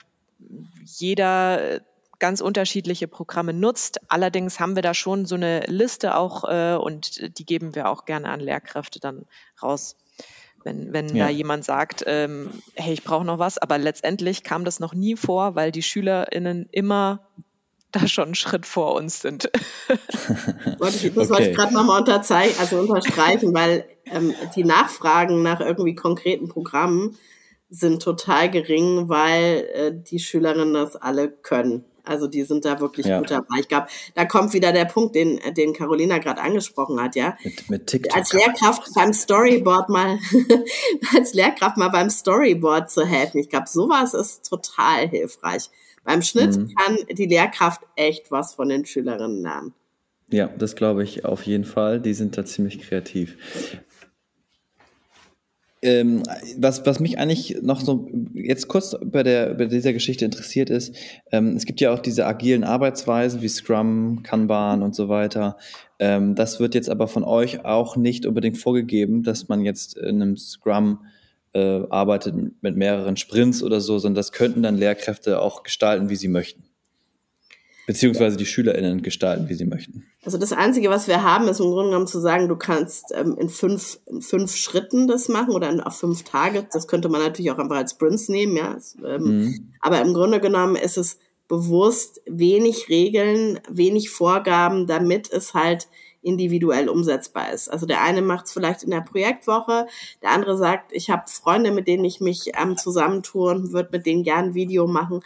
jeder 0.85 1.81
ganz 2.19 2.41
unterschiedliche 2.41 3.07
Programme 3.07 3.53
nutzt. 3.53 3.99
Allerdings 4.07 4.59
haben 4.59 4.75
wir 4.75 4.81
da 4.81 4.93
schon 4.93 5.25
so 5.25 5.35
eine 5.35 5.61
Liste 5.61 6.15
auch 6.15 6.43
äh, 6.45 6.75
und 6.75 7.37
die 7.37 7.45
geben 7.45 7.75
wir 7.75 7.89
auch 7.89 8.05
gerne 8.05 8.29
an 8.29 8.39
Lehrkräfte 8.39 8.99
dann 8.99 9.25
raus. 9.61 9.97
Wenn, 10.63 10.93
wenn 10.93 11.13
ja. 11.13 11.25
da 11.25 11.29
jemand 11.29 11.65
sagt, 11.65 12.05
ähm, 12.07 12.49
hey, 12.75 12.93
ich 12.93 13.03
brauche 13.03 13.25
noch 13.25 13.39
was, 13.39 13.57
aber 13.57 13.77
letztendlich 13.77 14.43
kam 14.43 14.63
das 14.63 14.79
noch 14.79 14.93
nie 14.93 15.17
vor, 15.17 15.55
weil 15.55 15.73
die 15.73 15.83
SchülerInnen 15.83 16.69
immer 16.71 17.27
da 17.93 18.07
schon 18.07 18.25
einen 18.25 18.35
Schritt 18.35 18.65
vor 18.65 18.95
uns 18.95 19.21
sind. 19.21 19.49
wollte 20.79 20.97
ich, 20.97 21.13
das 21.13 21.29
okay. 21.29 21.29
wollte 21.29 21.49
ich 21.49 21.55
gerade 21.55 21.73
nochmal 21.73 21.99
unterzeichnen, 22.01 22.59
also 22.59 22.79
unterstreichen, 22.79 23.53
weil 23.53 23.85
ähm, 24.05 24.33
die 24.55 24.63
Nachfragen 24.63 25.41
nach 25.41 25.61
irgendwie 25.61 25.95
konkreten 25.95 26.49
Programmen 26.49 27.17
sind 27.69 28.01
total 28.01 28.51
gering, 28.51 29.09
weil 29.09 29.67
äh, 29.73 29.91
die 29.93 30.19
Schülerinnen 30.19 30.73
das 30.73 30.95
alle 30.95 31.29
können. 31.29 31.85
Also 32.05 32.27
die 32.27 32.43
sind 32.43 32.65
da 32.65 32.81
wirklich 32.81 33.05
ja. 33.05 33.19
gut 33.19 33.31
dabei. 33.31 33.59
Ich 33.59 33.69
glaube, 33.69 33.87
da 34.13 34.25
kommt 34.25 34.53
wieder 34.53 34.73
der 34.73 34.85
Punkt, 34.85 35.15
den, 35.15 35.39
den 35.55 35.73
Carolina 35.73 36.17
gerade 36.17 36.41
angesprochen 36.41 37.01
hat, 37.01 37.15
ja. 37.15 37.37
Mit, 37.43 37.69
mit 37.69 37.87
TikTok. 37.87 38.15
Als 38.15 38.33
Lehrkraft 38.33 38.93
beim 38.93 39.13
Storyboard 39.13 39.87
mal, 39.87 40.19
als 41.15 41.33
Lehrkraft 41.33 41.77
mal 41.77 41.89
beim 41.89 42.09
Storyboard 42.09 42.91
zu 42.91 43.05
helfen. 43.05 43.39
Ich 43.39 43.49
glaube, 43.49 43.69
sowas 43.69 44.13
ist 44.13 44.49
total 44.49 45.07
hilfreich. 45.07 45.69
Beim 46.03 46.21
Schnitt 46.21 46.57
mhm. 46.57 46.73
kann 46.75 46.97
die 47.11 47.27
Lehrkraft 47.27 47.81
echt 47.95 48.31
was 48.31 48.53
von 48.55 48.69
den 48.69 48.85
Schülerinnen 48.85 49.41
lernen. 49.41 49.73
Ja, 50.29 50.47
das 50.47 50.75
glaube 50.75 51.03
ich 51.03 51.25
auf 51.25 51.43
jeden 51.43 51.65
Fall. 51.65 51.99
Die 51.99 52.13
sind 52.13 52.37
da 52.37 52.45
ziemlich 52.45 52.81
kreativ. 52.81 53.37
Ähm, 55.83 56.23
was, 56.57 56.85
was 56.85 57.01
mich 57.01 57.19
eigentlich 57.19 57.57
noch 57.61 57.81
so 57.81 58.09
jetzt 58.33 58.69
kurz 58.69 58.95
bei, 59.03 59.21
der, 59.21 59.53
bei 59.53 59.65
dieser 59.65 59.91
Geschichte 59.91 60.23
interessiert 60.23 60.69
ist, 60.69 60.95
ähm, 61.31 61.57
es 61.57 61.65
gibt 61.65 61.81
ja 61.81 61.93
auch 61.93 61.99
diese 61.99 62.25
agilen 62.25 62.63
Arbeitsweisen 62.63 63.41
wie 63.41 63.49
Scrum, 63.49 64.23
Kanban 64.23 64.81
und 64.81 64.95
so 64.95 65.09
weiter. 65.09 65.57
Ähm, 65.99 66.35
das 66.35 66.61
wird 66.61 66.73
jetzt 66.73 66.89
aber 66.89 67.09
von 67.09 67.25
euch 67.25 67.65
auch 67.65 67.97
nicht 67.97 68.25
unbedingt 68.25 68.57
vorgegeben, 68.57 69.23
dass 69.23 69.49
man 69.49 69.61
jetzt 69.61 69.97
in 69.97 70.21
einem 70.21 70.37
Scrum 70.37 70.99
äh, 71.53 71.83
arbeitet 71.89 72.35
mit 72.61 72.75
mehreren 72.75 73.17
Sprints 73.17 73.63
oder 73.63 73.81
so, 73.81 73.99
sondern 73.99 74.15
das 74.15 74.31
könnten 74.31 74.63
dann 74.63 74.77
Lehrkräfte 74.77 75.41
auch 75.41 75.63
gestalten, 75.63 76.09
wie 76.09 76.15
sie 76.15 76.27
möchten 76.27 76.63
beziehungsweise 77.85 78.37
die 78.37 78.45
SchülerInnen 78.45 79.01
gestalten, 79.01 79.49
wie 79.49 79.53
sie 79.55 79.65
möchten. 79.65 80.05
Also 80.23 80.37
das 80.37 80.53
Einzige, 80.53 80.89
was 80.89 81.07
wir 81.07 81.23
haben, 81.23 81.47
ist 81.47 81.59
im 81.59 81.67
Grunde 81.67 81.89
genommen 81.89 82.07
zu 82.07 82.19
sagen, 82.19 82.47
du 82.47 82.55
kannst 82.55 83.13
ähm, 83.13 83.37
in, 83.37 83.49
fünf, 83.49 83.99
in 84.05 84.21
fünf 84.21 84.55
Schritten 84.55 85.07
das 85.07 85.27
machen 85.27 85.53
oder 85.53 85.69
in, 85.69 85.81
auf 85.81 85.97
fünf 85.97 86.23
Tage. 86.23 86.65
Das 86.71 86.87
könnte 86.87 87.09
man 87.09 87.21
natürlich 87.21 87.51
auch 87.51 87.57
einfach 87.57 87.75
als 87.75 87.91
Sprints 87.91 88.29
nehmen, 88.29 88.55
ja. 88.55 88.77
Ähm, 89.05 89.23
mhm. 89.23 89.73
Aber 89.81 90.01
im 90.01 90.13
Grunde 90.13 90.39
genommen 90.39 90.75
ist 90.75 90.97
es 90.97 91.19
bewusst 91.49 92.21
wenig 92.25 92.87
Regeln, 92.87 93.59
wenig 93.69 94.09
Vorgaben, 94.09 94.87
damit 94.87 95.31
es 95.31 95.53
halt 95.53 95.87
individuell 96.23 96.89
umsetzbar 96.89 97.51
ist. 97.51 97.69
Also 97.69 97.85
der 97.85 98.01
eine 98.01 98.21
macht 98.21 98.45
es 98.45 98.53
vielleicht 98.53 98.83
in 98.83 98.91
der 98.91 99.01
Projektwoche, 99.01 99.87
der 100.21 100.31
andere 100.31 100.57
sagt, 100.57 100.91
ich 100.91 101.09
habe 101.09 101.23
Freunde, 101.27 101.71
mit 101.71 101.87
denen 101.87 102.05
ich 102.05 102.21
mich 102.21 102.51
ähm, 102.59 102.77
zusammentue 102.77 103.51
und 103.51 103.73
würde 103.73 103.89
mit 103.91 104.05
denen 104.05 104.23
gern 104.23 104.45
ein 104.45 104.53
Video 104.53 104.87
machen. 104.87 105.21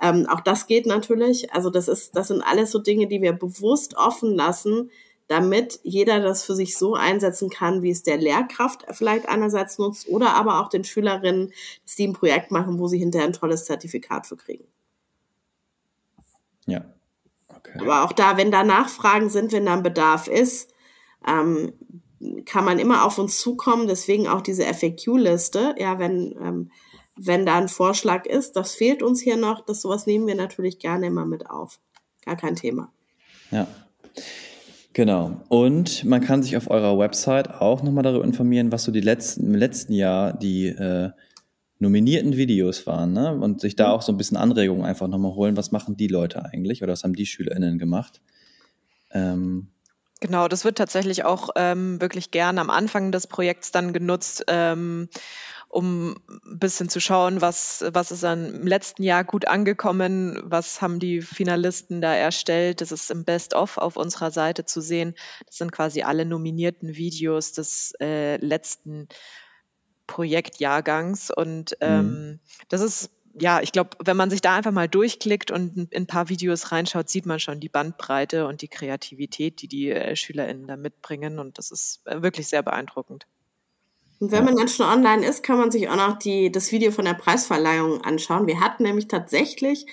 Ähm, 0.00 0.26
auch 0.28 0.40
das 0.40 0.66
geht 0.66 0.86
natürlich. 0.86 1.52
Also 1.52 1.70
das 1.70 1.88
ist, 1.88 2.16
das 2.16 2.28
sind 2.28 2.42
alles 2.42 2.70
so 2.70 2.78
Dinge, 2.78 3.06
die 3.06 3.22
wir 3.22 3.32
bewusst 3.32 3.96
offen 3.96 4.34
lassen, 4.34 4.90
damit 5.28 5.80
jeder 5.82 6.20
das 6.20 6.44
für 6.44 6.54
sich 6.54 6.76
so 6.76 6.94
einsetzen 6.94 7.50
kann, 7.50 7.82
wie 7.82 7.90
es 7.90 8.02
der 8.02 8.16
Lehrkraft 8.16 8.84
vielleicht 8.92 9.28
einerseits 9.28 9.78
nutzt 9.78 10.08
oder 10.08 10.34
aber 10.34 10.60
auch 10.60 10.68
den 10.68 10.84
Schülerinnen, 10.84 11.52
dass 11.84 11.96
die 11.96 12.06
ein 12.06 12.12
Projekt 12.12 12.50
machen, 12.50 12.78
wo 12.78 12.86
sie 12.86 12.98
hinterher 12.98 13.26
ein 13.26 13.32
tolles 13.32 13.64
Zertifikat 13.64 14.26
für 14.26 14.36
kriegen. 14.36 14.64
Ja. 16.66 16.84
Okay. 17.48 17.78
Aber 17.80 18.04
auch 18.04 18.12
da, 18.12 18.36
wenn 18.36 18.50
da 18.50 18.64
Nachfragen 18.64 19.28
sind, 19.28 19.52
wenn 19.52 19.66
da 19.66 19.74
ein 19.74 19.82
Bedarf 19.82 20.28
ist, 20.28 20.70
ähm, 21.26 21.72
kann 22.44 22.64
man 22.64 22.78
immer 22.78 23.04
auf 23.04 23.18
uns 23.18 23.38
zukommen. 23.38 23.86
Deswegen 23.86 24.26
auch 24.26 24.40
diese 24.40 24.64
FAQ-Liste. 24.64 25.74
Ja, 25.78 25.98
wenn 25.98 26.34
ähm, 26.40 26.70
wenn 27.16 27.46
da 27.46 27.56
ein 27.56 27.68
Vorschlag 27.68 28.26
ist, 28.26 28.56
das 28.56 28.74
fehlt 28.74 29.02
uns 29.02 29.20
hier 29.20 29.36
noch, 29.36 29.64
das 29.64 29.80
sowas 29.80 30.06
nehmen 30.06 30.26
wir 30.26 30.34
natürlich 30.34 30.78
gerne 30.78 31.06
immer 31.06 31.24
mit 31.24 31.48
auf. 31.48 31.80
Gar 32.24 32.36
kein 32.36 32.56
Thema. 32.56 32.92
Ja. 33.50 33.66
Genau. 34.92 35.40
Und 35.48 36.04
man 36.04 36.22
kann 36.22 36.42
sich 36.42 36.56
auf 36.56 36.70
eurer 36.70 36.98
Website 36.98 37.50
auch 37.60 37.82
nochmal 37.82 38.02
darüber 38.02 38.24
informieren, 38.24 38.72
was 38.72 38.84
so 38.84 38.92
die 38.92 39.00
letzten, 39.00 39.46
im 39.46 39.54
letzten 39.54 39.92
Jahr 39.92 40.32
die 40.32 40.68
äh, 40.68 41.10
nominierten 41.78 42.36
Videos 42.36 42.86
waren, 42.86 43.12
ne? 43.12 43.34
Und 43.34 43.60
sich 43.60 43.76
da 43.76 43.90
auch 43.90 44.02
so 44.02 44.12
ein 44.12 44.16
bisschen 44.16 44.36
Anregungen 44.36 44.84
einfach 44.84 45.08
nochmal 45.08 45.34
holen, 45.34 45.56
was 45.56 45.72
machen 45.72 45.96
die 45.96 46.08
Leute 46.08 46.44
eigentlich 46.44 46.82
oder 46.82 46.92
was 46.92 47.04
haben 47.04 47.14
die 47.14 47.26
SchülerInnen 47.26 47.78
gemacht. 47.78 48.20
Ähm, 49.10 49.68
Genau, 50.20 50.48
das 50.48 50.64
wird 50.64 50.78
tatsächlich 50.78 51.24
auch 51.24 51.50
ähm, 51.56 52.00
wirklich 52.00 52.30
gern 52.30 52.58
am 52.58 52.70
Anfang 52.70 53.12
des 53.12 53.26
Projekts 53.26 53.70
dann 53.70 53.92
genutzt, 53.92 54.44
ähm, 54.48 55.10
um 55.68 56.16
ein 56.28 56.58
bisschen 56.58 56.88
zu 56.88 57.00
schauen, 57.00 57.42
was, 57.42 57.84
was 57.92 58.10
ist 58.10 58.22
dann 58.22 58.54
im 58.54 58.66
letzten 58.66 59.02
Jahr 59.02 59.24
gut 59.24 59.46
angekommen, 59.46 60.40
was 60.42 60.80
haben 60.80 61.00
die 61.00 61.20
Finalisten 61.20 62.00
da 62.00 62.14
erstellt. 62.14 62.80
Das 62.80 62.92
ist 62.92 63.10
im 63.10 63.24
Best-of 63.24 63.76
auf 63.76 63.98
unserer 63.98 64.30
Seite 64.30 64.64
zu 64.64 64.80
sehen. 64.80 65.14
Das 65.44 65.58
sind 65.58 65.70
quasi 65.70 66.02
alle 66.02 66.24
nominierten 66.24 66.96
Videos 66.96 67.52
des 67.52 67.92
äh, 68.00 68.36
letzten 68.38 69.08
Projektjahrgangs. 70.06 71.30
Und 71.30 71.72
mhm. 71.72 71.86
ähm, 71.86 72.06
mhm. 72.06 72.40
das 72.68 72.80
ist 72.80 73.10
ja, 73.38 73.60
ich 73.60 73.72
glaube, 73.72 73.90
wenn 74.02 74.16
man 74.16 74.30
sich 74.30 74.40
da 74.40 74.56
einfach 74.56 74.72
mal 74.72 74.88
durchklickt 74.88 75.50
und 75.50 75.76
in 75.76 75.88
ein 75.94 76.06
paar 76.06 76.28
Videos 76.28 76.72
reinschaut, 76.72 77.10
sieht 77.10 77.26
man 77.26 77.38
schon 77.38 77.60
die 77.60 77.68
Bandbreite 77.68 78.46
und 78.46 78.62
die 78.62 78.68
Kreativität, 78.68 79.60
die 79.60 79.68
die 79.68 79.90
äh, 79.90 80.16
SchülerInnen 80.16 80.66
da 80.66 80.76
mitbringen. 80.76 81.38
Und 81.38 81.58
das 81.58 81.70
ist 81.70 82.00
äh, 82.06 82.22
wirklich 82.22 82.48
sehr 82.48 82.62
beeindruckend. 82.62 83.26
Und 84.18 84.32
wenn 84.32 84.44
man 84.44 84.56
dann 84.56 84.68
schon 84.68 84.86
online 84.86 85.26
ist, 85.26 85.42
kann 85.42 85.58
man 85.58 85.70
sich 85.70 85.90
auch 85.90 85.96
noch 85.96 86.18
die, 86.18 86.50
das 86.50 86.72
Video 86.72 86.90
von 86.90 87.04
der 87.04 87.14
Preisverleihung 87.14 88.02
anschauen. 88.02 88.46
Wir 88.46 88.60
hatten 88.60 88.84
nämlich 88.84 89.08
tatsächlich 89.08 89.84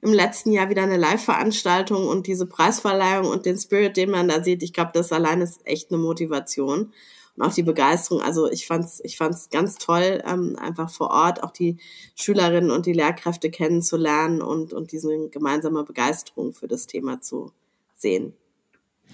im 0.00 0.12
letzten 0.12 0.50
Jahr 0.50 0.68
wieder 0.68 0.82
eine 0.82 0.96
Live-Veranstaltung 0.96 2.06
und 2.08 2.26
diese 2.26 2.46
Preisverleihung 2.46 3.26
und 3.26 3.46
den 3.46 3.58
Spirit, 3.58 3.96
den 3.96 4.10
man 4.10 4.28
da 4.28 4.42
sieht, 4.42 4.62
ich 4.62 4.72
glaube, 4.72 4.90
das 4.94 5.12
allein 5.12 5.40
ist 5.40 5.64
echt 5.64 5.92
eine 5.92 5.98
Motivation 6.00 6.92
und 7.38 7.46
auch 7.46 7.54
die 7.54 7.62
Begeisterung. 7.62 8.22
Also 8.22 8.50
ich 8.50 8.66
fand's, 8.66 9.00
ich 9.04 9.16
fand's 9.16 9.48
ganz 9.50 9.76
toll, 9.76 10.22
ähm, 10.26 10.56
einfach 10.60 10.90
vor 10.90 11.10
Ort 11.10 11.42
auch 11.42 11.50
die 11.50 11.76
Schülerinnen 12.16 12.70
und 12.70 12.86
die 12.86 12.92
Lehrkräfte 12.92 13.50
kennenzulernen 13.50 14.42
und 14.42 14.72
und 14.72 14.92
diese 14.92 15.28
gemeinsame 15.28 15.84
Begeisterung 15.84 16.52
für 16.52 16.68
das 16.68 16.86
Thema 16.86 17.20
zu 17.20 17.52
sehen. 17.96 18.32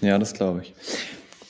Ja, 0.01 0.17
das 0.17 0.33
glaube 0.33 0.63
ich. 0.63 0.73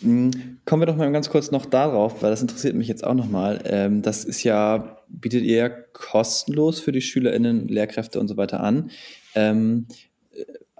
Hm, 0.01 0.59
kommen 0.65 0.81
wir 0.81 0.87
doch 0.87 0.97
mal 0.97 1.11
ganz 1.11 1.29
kurz 1.29 1.51
noch 1.51 1.65
darauf, 1.65 2.21
weil 2.21 2.31
das 2.31 2.41
interessiert 2.41 2.75
mich 2.75 2.87
jetzt 2.87 3.03
auch 3.03 3.13
nochmal. 3.13 3.61
Ähm, 3.65 4.01
das 4.01 4.25
ist 4.25 4.43
ja, 4.43 4.97
bietet 5.07 5.43
ihr 5.43 5.55
ja 5.55 5.69
kostenlos 5.69 6.79
für 6.79 6.91
die 6.91 7.01
SchülerInnen, 7.01 7.67
Lehrkräfte 7.67 8.19
und 8.19 8.27
so 8.27 8.37
weiter 8.37 8.59
an. 8.59 8.91
Ähm, 9.33 9.87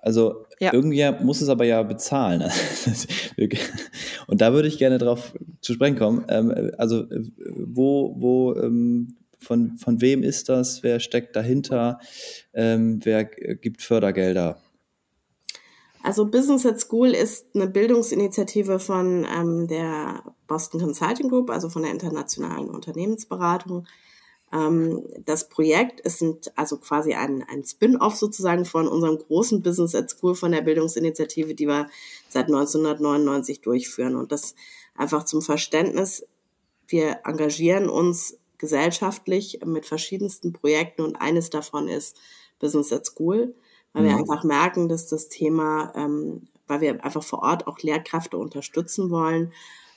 also 0.05 0.45
ja. 0.59 0.71
irgendwie 0.71 1.03
muss 1.23 1.41
es 1.41 1.49
aber 1.49 1.65
ja 1.65 1.81
bezahlen. 1.81 2.43
und 4.27 4.39
da 4.39 4.53
würde 4.53 4.67
ich 4.67 4.77
gerne 4.77 4.99
drauf 4.99 5.33
zu 5.61 5.73
sprechen 5.73 5.97
kommen. 5.97 6.25
Ähm, 6.29 6.71
also 6.77 7.05
wo, 7.49 8.15
wo, 8.17 8.53
von, 9.39 9.77
von 9.77 10.01
wem 10.01 10.21
ist 10.21 10.47
das? 10.47 10.83
Wer 10.83 10.99
steckt 10.99 11.35
dahinter? 11.35 11.99
wer 12.53 13.25
gibt 13.25 13.81
Fördergelder? 13.81 14.57
Also 16.05 16.27
Business 16.27 16.67
at 16.67 16.79
School 16.79 17.09
ist 17.09 17.47
eine 17.55 17.67
Bildungsinitiative 17.67 18.77
von 18.77 19.25
ähm, 19.25 19.67
der 19.67 20.21
Boston 20.45 20.79
Consulting 20.79 21.29
Group, 21.29 21.49
also 21.49 21.67
von 21.67 21.81
der 21.81 21.91
internationalen 21.91 22.69
Unternehmensberatung. 22.69 23.87
Ähm, 24.53 25.03
das 25.25 25.49
Projekt 25.49 25.99
ist 26.01 26.23
also 26.55 26.77
quasi 26.77 27.13
ein, 27.13 27.43
ein 27.49 27.63
Spin-off 27.63 28.15
sozusagen 28.15 28.65
von 28.65 28.87
unserem 28.87 29.17
großen 29.17 29.61
Business 29.61 29.95
at 29.95 30.09
School 30.09 30.35
von 30.35 30.51
der 30.51 30.61
Bildungsinitiative, 30.61 31.55
die 31.55 31.67
wir 31.67 31.87
seit 32.29 32.45
1999 32.45 33.61
durchführen. 33.61 34.15
Und 34.15 34.31
das 34.31 34.55
einfach 34.95 35.25
zum 35.25 35.41
Verständnis, 35.41 36.25
wir 36.87 37.21
engagieren 37.25 37.89
uns 37.89 38.37
gesellschaftlich 38.57 39.59
mit 39.65 39.85
verschiedensten 39.85 40.53
Projekten 40.53 41.01
und 41.01 41.15
eines 41.17 41.49
davon 41.49 41.87
ist 41.87 42.17
Business 42.59 42.93
at 42.93 43.05
School 43.05 43.53
weil 43.95 44.03
mhm. 44.03 44.07
wir 44.07 44.17
einfach 44.17 44.43
merken, 44.43 44.89
dass 44.89 45.07
das 45.07 45.29
Thema, 45.29 45.93
ähm, 45.95 46.49
weil 46.67 46.81
wir 46.81 47.03
einfach 47.03 47.23
vor 47.23 47.39
Ort 47.39 47.65
auch 47.65 47.79
Lehrkräfte 47.79 48.37
unterstützen 48.37 49.09
wollen 49.09 49.53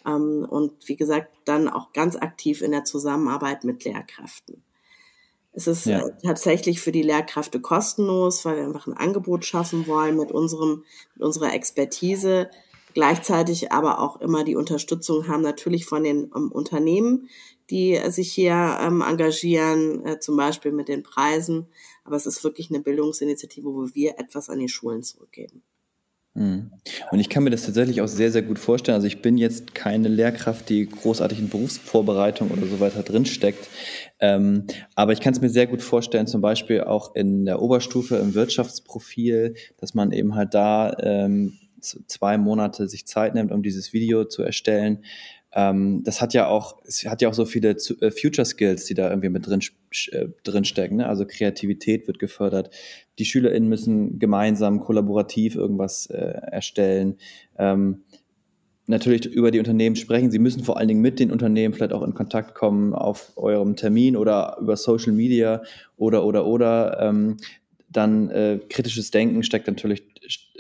ähm, 0.09 0.47
und 0.49 0.73
wie 0.89 0.97
gesagt 0.97 1.31
dann 1.45 1.69
auch 1.69 1.93
ganz 1.93 2.17
aktiv 2.17 2.63
in 2.63 2.73
der 2.73 2.85
Zusammenarbeit 2.85 3.65
mit 3.65 3.85
Lehrkräften. 3.85 4.63
Es 5.53 5.67
ist 5.67 5.87
ja. 5.87 6.07
äh, 6.07 6.13
tatsächlich 6.23 6.81
für 6.81 6.93
die 6.93 7.03
Lehrkräfte 7.03 7.61
kostenlos, 7.61 8.45
weil 8.45 8.57
wir 8.57 8.65
einfach 8.65 8.87
ein 8.87 8.97
Angebot 8.97 9.45
schaffen 9.45 9.87
wollen 9.87 10.17
mit 10.17 10.31
unserem, 10.31 10.85
mit 11.15 11.25
unserer 11.25 11.53
Expertise, 11.53 12.51
gleichzeitig 12.95 13.73
aber 13.73 14.01
auch 14.01 14.21
immer 14.21 14.45
die 14.45 14.57
Unterstützung 14.57 15.29
haben 15.29 15.43
natürlich 15.43 15.85
von 15.87 16.05
den 16.05 16.27
um, 16.27 16.53
Unternehmen, 16.53 17.29
die 17.71 18.01
sich 18.09 18.33
hier 18.33 18.79
ähm, 18.81 19.03
engagieren, 19.03 20.07
äh, 20.07 20.21
zum 20.21 20.37
Beispiel 20.37 20.73
mit 20.73 20.89
den 20.89 21.03
Preisen. 21.03 21.67
Aber 22.05 22.17
es 22.17 22.25
ist 22.25 22.43
wirklich 22.45 22.71
eine 22.71 22.81
Bildungsinitiative, 22.81 23.67
wo 23.67 23.89
wir 23.95 24.19
etwas 24.19 24.49
an 24.49 24.59
die 24.59 24.69
Schulen 24.69 25.03
zurückgeben. 25.03 25.63
Mhm. 26.39 26.71
Und 27.11 27.19
ich 27.19 27.29
kann 27.29 27.43
mir 27.43 27.51
das 27.51 27.67
tatsächlich 27.67 28.01
auch 28.01 28.07
sehr, 28.07 28.31
sehr 28.31 28.43
gut 28.43 28.61
vorstellen. 28.61 28.95
Also 28.95 29.09
ich 29.09 29.23
bin 29.23 29.39
jetzt 29.39 29.75
keine 29.75 30.09
Lehrkraft, 30.09 30.69
die 30.69 30.87
großartig 30.89 31.41
in 31.41 31.49
Berufsvorbereitung 31.49 32.51
oder 32.51 32.65
so 32.67 32.79
weiter 32.79 33.03
drinsteckt. 33.03 33.69
Ähm, 34.21 34.65
aber 34.95 35.13
ich 35.13 35.21
kann 35.21 35.33
es 35.33 35.41
mir 35.41 35.49
sehr 35.49 35.67
gut 35.67 35.83
vorstellen, 35.83 36.29
zum 36.29 36.41
Beispiel 36.41 36.83
auch 36.83 37.15
in 37.17 37.45
der 37.45 37.61
Oberstufe 37.61 38.17
im 38.17 38.35
Wirtschaftsprofil, 38.35 39.55
dass 39.79 39.95
man 39.95 40.13
eben 40.13 40.37
halt 40.37 40.55
da 40.55 40.97
ähm, 41.01 41.59
zwei 41.81 42.39
Monate 42.39 42.89
sich 42.89 43.07
Zeit 43.07 43.35
nimmt, 43.35 43.51
um 43.51 43.63
dieses 43.63 43.93
Video 43.93 44.25
zu 44.25 44.43
erstellen. 44.43 45.05
Ähm, 45.53 46.03
das 46.05 46.21
hat 46.21 46.35
ja 46.35 46.47
auch, 46.47 46.77
es 46.85 47.05
hat 47.05 47.21
ja 47.21 47.29
auch 47.29 47.35
so 47.35 47.47
viele 47.47 47.71
äh, 47.71 48.11
Future 48.13 48.45
Skills, 48.45 48.85
die 48.85 48.95
da 48.95 49.09
irgendwie 49.09 49.29
mit 49.29 49.47
drin, 49.47 49.61
äh, 50.13 50.29
drin 50.45 50.65
stecken. 50.65 50.97
Ne? 50.97 51.09
Also 51.09 51.27
Kreativität 51.27 52.07
wird 52.07 52.19
gefördert. 52.19 52.71
Die 53.19 53.25
SchülerInnen 53.25 53.69
müssen 53.69 54.19
gemeinsam, 54.19 54.81
kollaborativ 54.81 55.57
irgendwas 55.57 56.07
äh, 56.07 56.17
erstellen. 56.17 57.17
Ähm, 57.59 58.03
natürlich 58.87 59.27
über 59.27 59.51
die 59.51 59.59
Unternehmen 59.59 59.97
sprechen. 59.97 60.31
Sie 60.31 60.39
müssen 60.39 60.65
vor 60.65 60.79
allen 60.79 60.89
Dingen 60.89 61.03
mit 61.03 61.21
den 61.21 61.31
Unternehmen 61.31 61.75
vielleicht 61.75 61.93
auch 61.93 62.03
in 62.03 62.15
Kontakt 62.15 62.55
kommen 62.55 62.95
auf 62.95 63.33
eurem 63.37 63.77
Termin 63.77 64.17
oder 64.17 64.57
über 64.61 64.77
Social 64.77 65.13
Media 65.13 65.63
oder 65.97 66.25
oder 66.25 66.47
oder. 66.47 66.99
Ähm, 67.01 67.37
dann 67.91 68.31
äh, 68.31 68.61
kritisches 68.69 69.11
Denken 69.11 69.43
steckt 69.43 69.67
natürlich 69.67 70.03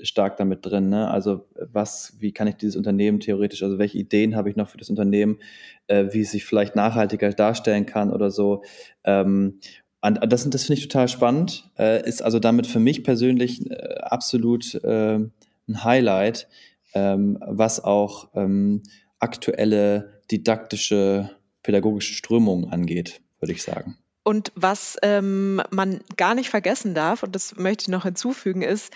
stark 0.02 0.36
damit 0.36 0.64
drin. 0.64 0.88
Ne? 0.88 1.10
Also 1.10 1.46
was, 1.54 2.14
wie 2.18 2.32
kann 2.32 2.46
ich 2.46 2.56
dieses 2.56 2.76
Unternehmen 2.76 3.20
theoretisch, 3.20 3.62
also 3.62 3.78
welche 3.78 3.98
Ideen 3.98 4.36
habe 4.36 4.50
ich 4.50 4.56
noch 4.56 4.68
für 4.68 4.78
das 4.78 4.90
Unternehmen, 4.90 5.38
äh, 5.86 6.06
wie 6.12 6.20
es 6.20 6.30
sich 6.30 6.44
vielleicht 6.44 6.76
nachhaltiger 6.76 7.30
darstellen 7.30 7.86
kann 7.86 8.12
oder 8.12 8.30
so. 8.30 8.62
Ähm, 9.04 9.60
und 10.00 10.32
das, 10.32 10.48
das 10.48 10.64
finde 10.64 10.80
ich 10.80 10.88
total 10.88 11.08
spannend. 11.08 11.70
Äh, 11.78 12.06
ist 12.08 12.22
also 12.22 12.38
damit 12.38 12.66
für 12.66 12.78
mich 12.80 13.02
persönlich 13.02 13.68
äh, 13.70 13.98
absolut 14.00 14.74
äh, 14.84 15.16
ein 15.16 15.84
Highlight, 15.84 16.48
ähm, 16.94 17.38
was 17.44 17.82
auch 17.82 18.30
ähm, 18.34 18.82
aktuelle 19.18 20.22
didaktische, 20.30 21.30
pädagogische 21.62 22.14
Strömungen 22.14 22.70
angeht, 22.70 23.20
würde 23.40 23.52
ich 23.52 23.62
sagen. 23.62 23.98
Und 24.22 24.52
was 24.54 24.96
ähm, 25.02 25.62
man 25.70 26.00
gar 26.16 26.34
nicht 26.34 26.50
vergessen 26.50 26.94
darf, 26.94 27.22
und 27.22 27.34
das 27.34 27.56
möchte 27.56 27.84
ich 27.84 27.88
noch 27.88 28.04
hinzufügen, 28.04 28.60
ist, 28.60 28.92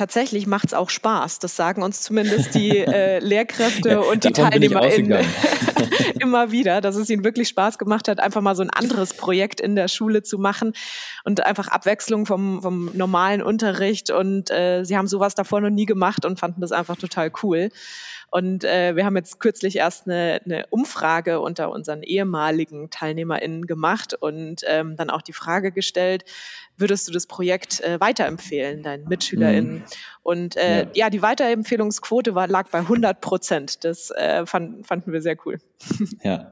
tatsächlich 0.00 0.46
macht 0.46 0.68
es 0.68 0.74
auch 0.74 0.88
Spaß. 0.88 1.40
Das 1.40 1.56
sagen 1.56 1.82
uns 1.82 2.00
zumindest 2.00 2.54
die 2.54 2.78
äh, 2.78 3.18
Lehrkräfte 3.18 3.90
ja, 3.90 3.98
und 3.98 4.24
die 4.24 4.32
TeilnehmerInnen 4.32 5.26
immer 6.18 6.50
wieder, 6.52 6.80
dass 6.80 6.96
es 6.96 7.10
ihnen 7.10 7.22
wirklich 7.22 7.48
Spaß 7.48 7.76
gemacht 7.76 8.08
hat, 8.08 8.18
einfach 8.18 8.40
mal 8.40 8.56
so 8.56 8.62
ein 8.62 8.70
anderes 8.70 9.12
Projekt 9.12 9.60
in 9.60 9.76
der 9.76 9.88
Schule 9.88 10.22
zu 10.22 10.38
machen 10.38 10.72
und 11.24 11.44
einfach 11.44 11.68
Abwechslung 11.68 12.24
vom, 12.24 12.62
vom 12.62 12.90
normalen 12.94 13.42
Unterricht. 13.42 14.10
Und 14.10 14.50
äh, 14.50 14.84
sie 14.84 14.96
haben 14.96 15.06
sowas 15.06 15.34
davor 15.34 15.60
noch 15.60 15.68
nie 15.68 15.84
gemacht 15.86 16.24
und 16.24 16.40
fanden 16.40 16.62
das 16.62 16.72
einfach 16.72 16.96
total 16.96 17.30
cool. 17.42 17.68
Und 18.30 18.64
äh, 18.64 18.94
wir 18.96 19.04
haben 19.04 19.16
jetzt 19.16 19.40
kürzlich 19.40 19.76
erst 19.76 20.06
eine, 20.06 20.40
eine 20.44 20.66
Umfrage 20.70 21.40
unter 21.40 21.70
unseren 21.70 22.02
ehemaligen 22.02 22.88
TeilnehmerInnen 22.88 23.66
gemacht 23.66 24.14
und 24.14 24.62
ähm, 24.66 24.96
dann 24.96 25.10
auch 25.10 25.20
die 25.20 25.32
Frage 25.32 25.72
gestellt, 25.72 26.24
würdest 26.80 27.08
du 27.08 27.12
das 27.12 27.26
Projekt 27.26 27.80
äh, 27.80 28.00
weiterempfehlen, 28.00 28.82
deinen 28.82 29.08
MitschülerInnen? 29.08 29.74
Mhm. 29.74 29.82
Und 30.22 30.56
äh, 30.56 30.82
ja. 30.82 30.88
ja. 30.94 31.10
die 31.10 31.22
Weiterempfehlungsquote 31.22 32.34
war, 32.34 32.48
lag 32.48 32.68
bei 32.70 32.78
100 32.78 33.20
Prozent. 33.20 33.84
Das 33.84 34.10
äh, 34.10 34.44
fand, 34.46 34.86
fanden 34.86 35.12
wir 35.12 35.22
sehr 35.22 35.36
cool. 35.46 35.58
Ja, 36.22 36.50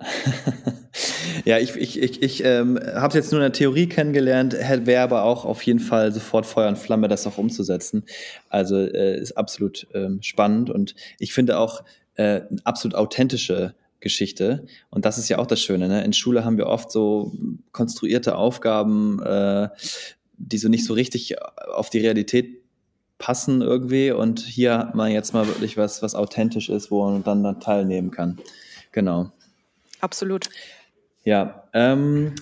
ja 1.45 1.59
ich, 1.59 1.77
ich, 1.77 2.01
ich, 2.01 2.23
ich 2.23 2.45
ähm, 2.45 2.79
habe 2.95 3.09
es 3.09 3.15
jetzt 3.15 3.33
nur 3.33 3.41
in 3.41 3.45
der 3.45 3.53
Theorie 3.53 3.89
kennengelernt, 3.89 4.55
wäre 4.55 5.03
aber 5.03 5.25
auch 5.25 5.45
auf 5.45 5.63
jeden 5.63 5.81
Fall 5.81 6.13
sofort 6.13 6.47
Feuer 6.47 6.69
und 6.69 6.79
Flamme, 6.79 7.09
das 7.09 7.27
auch 7.27 7.39
umzusetzen. 7.39 8.05
Also 8.49 8.77
äh, 8.77 9.19
ist 9.19 9.37
absolut 9.37 9.87
ähm, 9.95 10.23
spannend 10.23 10.71
und 10.71 10.95
ich 11.19 11.33
finde 11.33 11.59
auch 11.59 11.83
äh, 12.15 12.43
absolut 12.65 12.95
authentische 12.95 13.75
Geschichte. 14.01 14.67
Und 14.91 15.05
das 15.05 15.19
ist 15.19 15.29
ja 15.29 15.39
auch 15.39 15.47
das 15.47 15.61
Schöne. 15.61 15.89
Ne? 15.89 16.05
In 16.05 16.13
Schule 16.13 16.45
haben 16.45 16.57
wir 16.57 16.67
oft 16.67 16.91
so 16.91 17.33
konstruierte 17.73 18.37
Aufgaben, 18.37 19.21
äh, 19.23 19.69
die 20.39 20.59
so 20.59 20.69
nicht 20.69 20.85
so 20.85 20.95
richtig 20.95 21.37
auf 21.73 21.91
die 21.91 21.99
Realität 21.99 22.63
passen 23.19 23.61
irgendwie. 23.61 24.13
Und 24.13 24.41
hier 24.41 24.79
hat 24.79 24.95
man 24.95 25.11
jetzt 25.11 25.35
mal 25.35 25.47
wirklich 25.47 25.77
was, 25.77 26.03
was 26.03 26.15
authentisch 26.15 26.69
ist, 26.69 26.91
wo 26.91 27.05
man 27.05 27.25
dann, 27.25 27.43
dann 27.43 27.61
teilnehmen 27.61 28.11
kann. 28.11 28.39
Genau. 28.93 29.33
Absolut. 30.01 30.49
Ja, 31.25 31.65
ähm, 31.75 32.35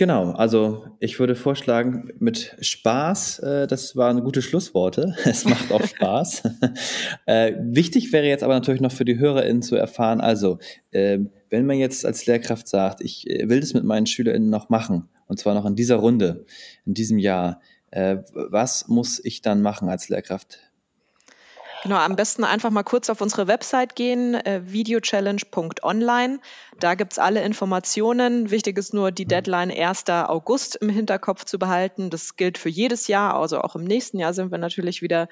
Genau, 0.00 0.30
also 0.30 0.86
ich 0.98 1.20
würde 1.20 1.34
vorschlagen, 1.34 2.08
mit 2.20 2.56
Spaß, 2.58 3.40
äh, 3.40 3.66
das 3.66 3.96
waren 3.96 4.24
gute 4.24 4.40
Schlussworte. 4.40 5.14
Es 5.26 5.44
macht 5.44 5.70
auch 5.70 5.86
Spaß. 5.86 6.44
äh, 7.26 7.52
wichtig 7.60 8.10
wäre 8.10 8.24
jetzt 8.24 8.42
aber 8.42 8.54
natürlich 8.54 8.80
noch 8.80 8.92
für 8.92 9.04
die 9.04 9.18
HörerInnen 9.18 9.60
zu 9.60 9.76
erfahren, 9.76 10.22
also 10.22 10.58
äh, 10.90 11.18
wenn 11.50 11.66
man 11.66 11.76
jetzt 11.76 12.06
als 12.06 12.24
Lehrkraft 12.24 12.66
sagt, 12.66 13.02
ich 13.02 13.28
äh, 13.28 13.50
will 13.50 13.60
das 13.60 13.74
mit 13.74 13.84
meinen 13.84 14.06
SchülerInnen 14.06 14.48
noch 14.48 14.70
machen, 14.70 15.10
und 15.30 15.38
zwar 15.38 15.54
noch 15.54 15.64
in 15.64 15.76
dieser 15.76 15.96
Runde, 15.96 16.44
in 16.84 16.94
diesem 16.94 17.18
Jahr, 17.18 17.60
äh, 17.92 18.18
was 18.34 18.88
muss 18.88 19.24
ich 19.24 19.42
dann 19.42 19.62
machen 19.62 19.88
als 19.88 20.08
Lehrkraft? 20.08 20.58
Genau, 21.82 21.96
am 21.96 22.14
besten 22.14 22.44
einfach 22.44 22.70
mal 22.70 22.82
kurz 22.82 23.08
auf 23.08 23.22
unsere 23.22 23.46
Website 23.46 23.96
gehen, 23.96 24.34
äh, 24.34 24.60
videochallenge.online. 24.66 26.40
Da 26.78 26.94
gibt's 26.94 27.18
alle 27.18 27.42
Informationen. 27.42 28.50
Wichtig 28.50 28.76
ist 28.76 28.92
nur, 28.92 29.12
die 29.12 29.24
Deadline 29.24 29.70
1. 29.70 30.04
August 30.10 30.76
im 30.76 30.90
Hinterkopf 30.90 31.44
zu 31.44 31.58
behalten. 31.58 32.10
Das 32.10 32.36
gilt 32.36 32.58
für 32.58 32.68
jedes 32.68 33.06
Jahr, 33.06 33.34
also 33.34 33.62
auch 33.62 33.76
im 33.76 33.84
nächsten 33.84 34.18
Jahr 34.18 34.34
sind 34.34 34.50
wir 34.50 34.58
natürlich 34.58 35.00
wieder 35.00 35.28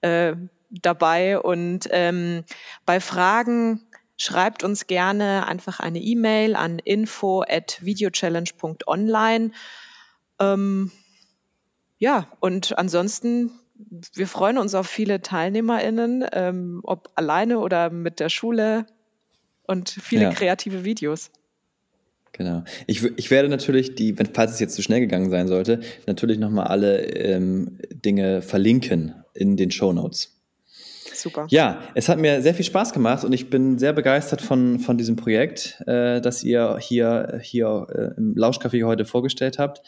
äh, 0.00 0.34
dabei. 0.70 1.38
Und 1.38 1.88
ähm, 1.90 2.44
bei 2.86 3.00
Fragen 3.00 3.82
schreibt 4.16 4.64
uns 4.64 4.86
gerne 4.86 5.46
einfach 5.46 5.80
eine 5.80 6.00
E-Mail 6.00 6.56
an 6.56 6.78
info 6.78 7.42
at 7.42 7.78
videochallenge.online. 7.84 9.52
Ähm, 10.38 10.90
ja, 11.98 12.28
und 12.40 12.78
ansonsten 12.78 13.50
wir 14.14 14.26
freuen 14.26 14.58
uns 14.58 14.74
auf 14.74 14.86
viele 14.86 15.20
TeilnehmerInnen, 15.20 16.24
ähm, 16.32 16.80
ob 16.84 17.10
alleine 17.14 17.58
oder 17.58 17.90
mit 17.90 18.20
der 18.20 18.28
Schule 18.28 18.86
und 19.66 19.90
viele 19.90 20.22
ja. 20.22 20.30
kreative 20.30 20.84
Videos. 20.84 21.30
Genau. 22.32 22.64
Ich, 22.86 23.04
ich 23.16 23.30
werde 23.30 23.48
natürlich 23.48 23.94
die, 23.94 24.18
wenn, 24.18 24.26
falls 24.26 24.52
es 24.52 24.60
jetzt 24.60 24.74
zu 24.74 24.82
schnell 24.82 25.00
gegangen 25.00 25.30
sein 25.30 25.46
sollte, 25.46 25.80
natürlich 26.06 26.38
nochmal 26.38 26.66
alle 26.66 27.04
ähm, 27.04 27.78
Dinge 27.92 28.42
verlinken 28.42 29.14
in 29.34 29.56
den 29.56 29.70
Show 29.70 29.92
Notes. 29.92 30.33
Super. 31.14 31.46
Ja, 31.48 31.82
es 31.94 32.08
hat 32.08 32.18
mir 32.18 32.42
sehr 32.42 32.54
viel 32.54 32.64
Spaß 32.64 32.92
gemacht 32.92 33.24
und 33.24 33.32
ich 33.32 33.50
bin 33.50 33.78
sehr 33.78 33.92
begeistert 33.92 34.42
von, 34.42 34.78
von 34.78 34.98
diesem 34.98 35.16
Projekt, 35.16 35.82
äh, 35.86 36.20
das 36.20 36.42
ihr 36.44 36.78
hier, 36.80 37.38
hier 37.42 37.86
äh, 37.90 38.18
im 38.18 38.34
Lauschcafé 38.34 38.84
heute 38.84 39.04
vorgestellt 39.04 39.58
habt. 39.58 39.82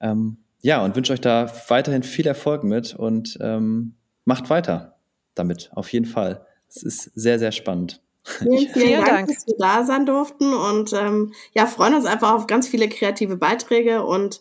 Ähm, 0.00 0.38
ja, 0.62 0.84
und 0.84 0.96
wünsche 0.96 1.12
euch 1.12 1.20
da 1.20 1.50
weiterhin 1.68 2.02
viel 2.02 2.26
Erfolg 2.26 2.64
mit 2.64 2.94
und 2.94 3.38
ähm, 3.40 3.94
macht 4.24 4.50
weiter 4.50 4.98
damit, 5.34 5.70
auf 5.74 5.92
jeden 5.92 6.06
Fall. 6.06 6.44
Es 6.68 6.82
ist 6.82 7.10
sehr, 7.14 7.38
sehr 7.38 7.52
spannend. 7.52 8.02
Vielen, 8.24 8.68
vielen, 8.68 9.04
Dank, 9.04 9.06
Dank, 9.06 9.28
dass 9.28 9.46
wir 9.46 9.54
da 9.58 9.84
sein 9.84 10.04
durften 10.04 10.52
und 10.52 10.92
ähm, 10.92 11.32
ja, 11.54 11.66
freuen 11.66 11.94
uns 11.94 12.04
einfach 12.04 12.34
auf 12.34 12.46
ganz 12.46 12.68
viele 12.68 12.88
kreative 12.88 13.36
Beiträge 13.36 14.04
und 14.04 14.40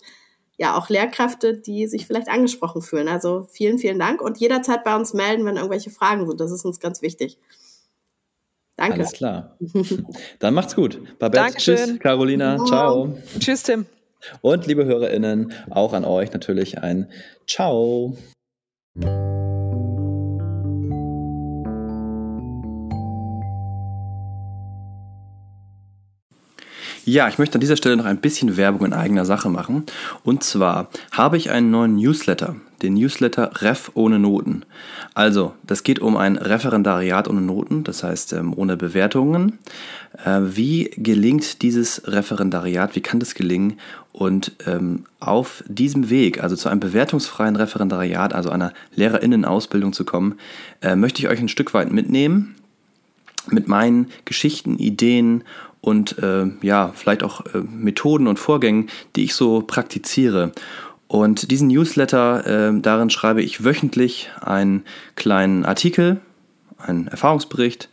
ja, 0.57 0.77
auch 0.77 0.89
Lehrkräfte, 0.89 1.55
die 1.55 1.87
sich 1.87 2.07
vielleicht 2.07 2.29
angesprochen 2.29 2.81
fühlen. 2.81 3.07
Also 3.07 3.47
vielen, 3.49 3.77
vielen 3.77 3.99
Dank 3.99 4.21
und 4.21 4.39
jederzeit 4.39 4.83
bei 4.83 4.95
uns 4.95 5.13
melden, 5.13 5.45
wenn 5.45 5.55
irgendwelche 5.55 5.91
Fragen 5.91 6.27
sind. 6.27 6.39
Das 6.39 6.51
ist 6.51 6.65
uns 6.65 6.79
ganz 6.79 7.01
wichtig. 7.01 7.37
Danke. 8.75 8.99
Alles 8.99 9.11
klar. 9.11 9.57
Dann 10.39 10.53
macht's 10.53 10.75
gut. 10.75 10.99
Babette, 11.19 11.43
Dankeschön. 11.43 11.77
tschüss. 11.77 11.99
Carolina, 11.99 12.63
ciao. 12.65 13.17
Tschüss, 13.39 13.63
Tim. 13.63 13.85
Und 14.41 14.65
liebe 14.65 14.85
HörerInnen, 14.85 15.53
auch 15.69 15.93
an 15.93 16.05
euch 16.05 16.31
natürlich 16.33 16.79
ein 16.79 17.09
Ciao. 17.47 18.17
Ja, 27.07 27.29
ich 27.29 27.37
möchte 27.37 27.55
an 27.55 27.61
dieser 27.61 27.77
Stelle 27.77 27.95
noch 27.95 28.03
ein 28.03 28.17
bisschen 28.17 28.57
Werbung 28.57 28.85
in 28.85 28.91
eigener 28.91 29.23
Sache 29.23 29.47
machen. 29.47 29.85
Und 30.25 30.43
zwar 30.43 30.89
habe 31.13 31.37
ich 31.37 31.51
einen 31.51 31.71
neuen 31.71 31.95
Newsletter, 31.95 32.57
den 32.81 32.95
Newsletter 32.95 33.49
Ref 33.61 33.91
ohne 33.93 34.19
Noten. 34.19 34.65
Also, 35.13 35.53
das 35.65 35.83
geht 35.83 35.99
um 35.99 36.17
ein 36.17 36.35
Referendariat 36.35 37.29
ohne 37.29 37.39
Noten, 37.39 37.85
das 37.85 38.03
heißt 38.03 38.33
ähm, 38.33 38.53
ohne 38.53 38.75
Bewertungen. 38.75 39.57
Äh, 40.25 40.41
wie 40.41 40.91
gelingt 40.97 41.61
dieses 41.61 42.11
Referendariat? 42.11 42.97
Wie 42.97 43.01
kann 43.01 43.21
das 43.21 43.35
gelingen? 43.35 43.79
Und 44.11 44.51
ähm, 44.65 45.05
auf 45.21 45.63
diesem 45.65 46.09
Weg, 46.09 46.43
also 46.43 46.57
zu 46.57 46.67
einem 46.67 46.81
bewertungsfreien 46.81 47.55
Referendariat, 47.55 48.33
also 48.33 48.49
einer 48.49 48.73
Lehrerinnenausbildung 48.95 49.93
zu 49.93 50.03
kommen, 50.03 50.35
äh, 50.81 50.97
möchte 50.97 51.21
ich 51.21 51.29
euch 51.29 51.39
ein 51.39 51.47
Stück 51.47 51.73
weit 51.73 51.89
mitnehmen 51.89 52.55
mit 53.49 53.69
meinen 53.69 54.07
Geschichten, 54.25 54.77
Ideen 54.77 55.45
und 55.87 56.19
äh, 56.19 56.47
ja, 56.63 56.91
vielleicht 56.93 57.23
auch 57.23 57.45
äh, 57.45 57.59
Methoden 57.59 58.27
und 58.27 58.39
Vorgängen, 58.39 58.89
die 59.15 59.23
ich 59.23 59.35
so 59.35 59.61
praktiziere. 59.65 60.51
Und 61.07 61.49
diesen 61.49 61.69
Newsletter, 61.69 62.45
äh, 62.45 62.81
darin 62.81 63.09
schreibe 63.09 63.41
ich 63.41 63.63
wöchentlich 63.63 64.29
einen 64.41 64.83
kleinen 65.15 65.63
Artikel, 65.63 66.19
einen 66.77 67.07
Erfahrungsbericht 67.07 67.87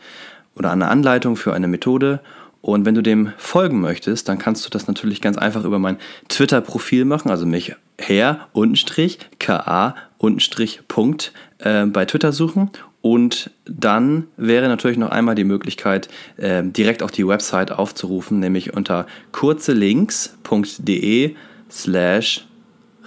oder 0.57 0.72
eine 0.72 0.88
Anleitung 0.88 1.36
für 1.36 1.55
eine 1.55 1.68
Methode. 1.68 2.18
Und 2.62 2.84
wenn 2.84 2.97
du 2.97 3.03
dem 3.03 3.32
folgen 3.36 3.80
möchtest, 3.80 4.28
dann 4.28 4.38
kannst 4.40 4.66
du 4.66 4.70
das 4.70 4.88
natürlich 4.88 5.20
ganz 5.20 5.38
einfach 5.38 5.62
über 5.62 5.78
mein 5.78 5.99
Twitter-Profil 6.28 7.05
machen, 7.05 7.30
also 7.30 7.47
mich 7.47 7.76
her 7.97 8.49
untenstrich 8.53 9.20
ka 9.38 9.95
untenstrich 10.18 10.80
Punkt 10.88 11.32
äh, 11.59 11.86
bei 11.86 12.07
Twitter 12.07 12.32
suchen 12.32 12.70
und 13.05 13.50
dann 13.66 14.28
wäre 14.38 14.66
natürlich 14.66 14.96
noch 14.96 15.11
einmal 15.11 15.34
die 15.34 15.44
Möglichkeit, 15.44 16.09
äh, 16.38 16.62
direkt 16.64 17.02
auf 17.02 17.11
die 17.11 17.28
Website 17.28 17.70
aufzurufen, 17.70 18.40
nämlich 18.40 18.72
unter 18.72 19.07
kurzelinks.de 19.30 21.34
slash 21.70 22.46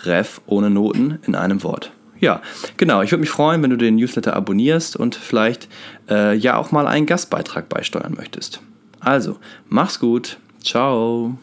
ref 0.04 0.40
ohne 0.46 0.70
Noten 0.70 1.18
in 1.26 1.34
einem 1.34 1.64
Wort. 1.64 1.92
Ja, 2.20 2.44
genau. 2.78 3.02
Ich 3.02 3.12
würde 3.12 3.22
mich 3.22 3.32
freuen, 3.32 3.64
wenn 3.64 3.72
du 3.72 3.78
den 3.78 3.96
Newsletter 3.96 4.36
abonnierst 4.36 4.96
und 4.96 5.16
vielleicht 5.16 5.68
äh, 6.08 6.38
ja 6.38 6.58
auch 6.58 6.72
mal 6.72 6.86
einen 6.86 7.08
Gastbeitrag 7.08 7.68
beisteuern 7.68 8.14
möchtest. 8.16 8.62
Also, 9.00 9.40
mach's 9.68 10.00
gut. 10.00 10.38
Ciao. 10.62 11.40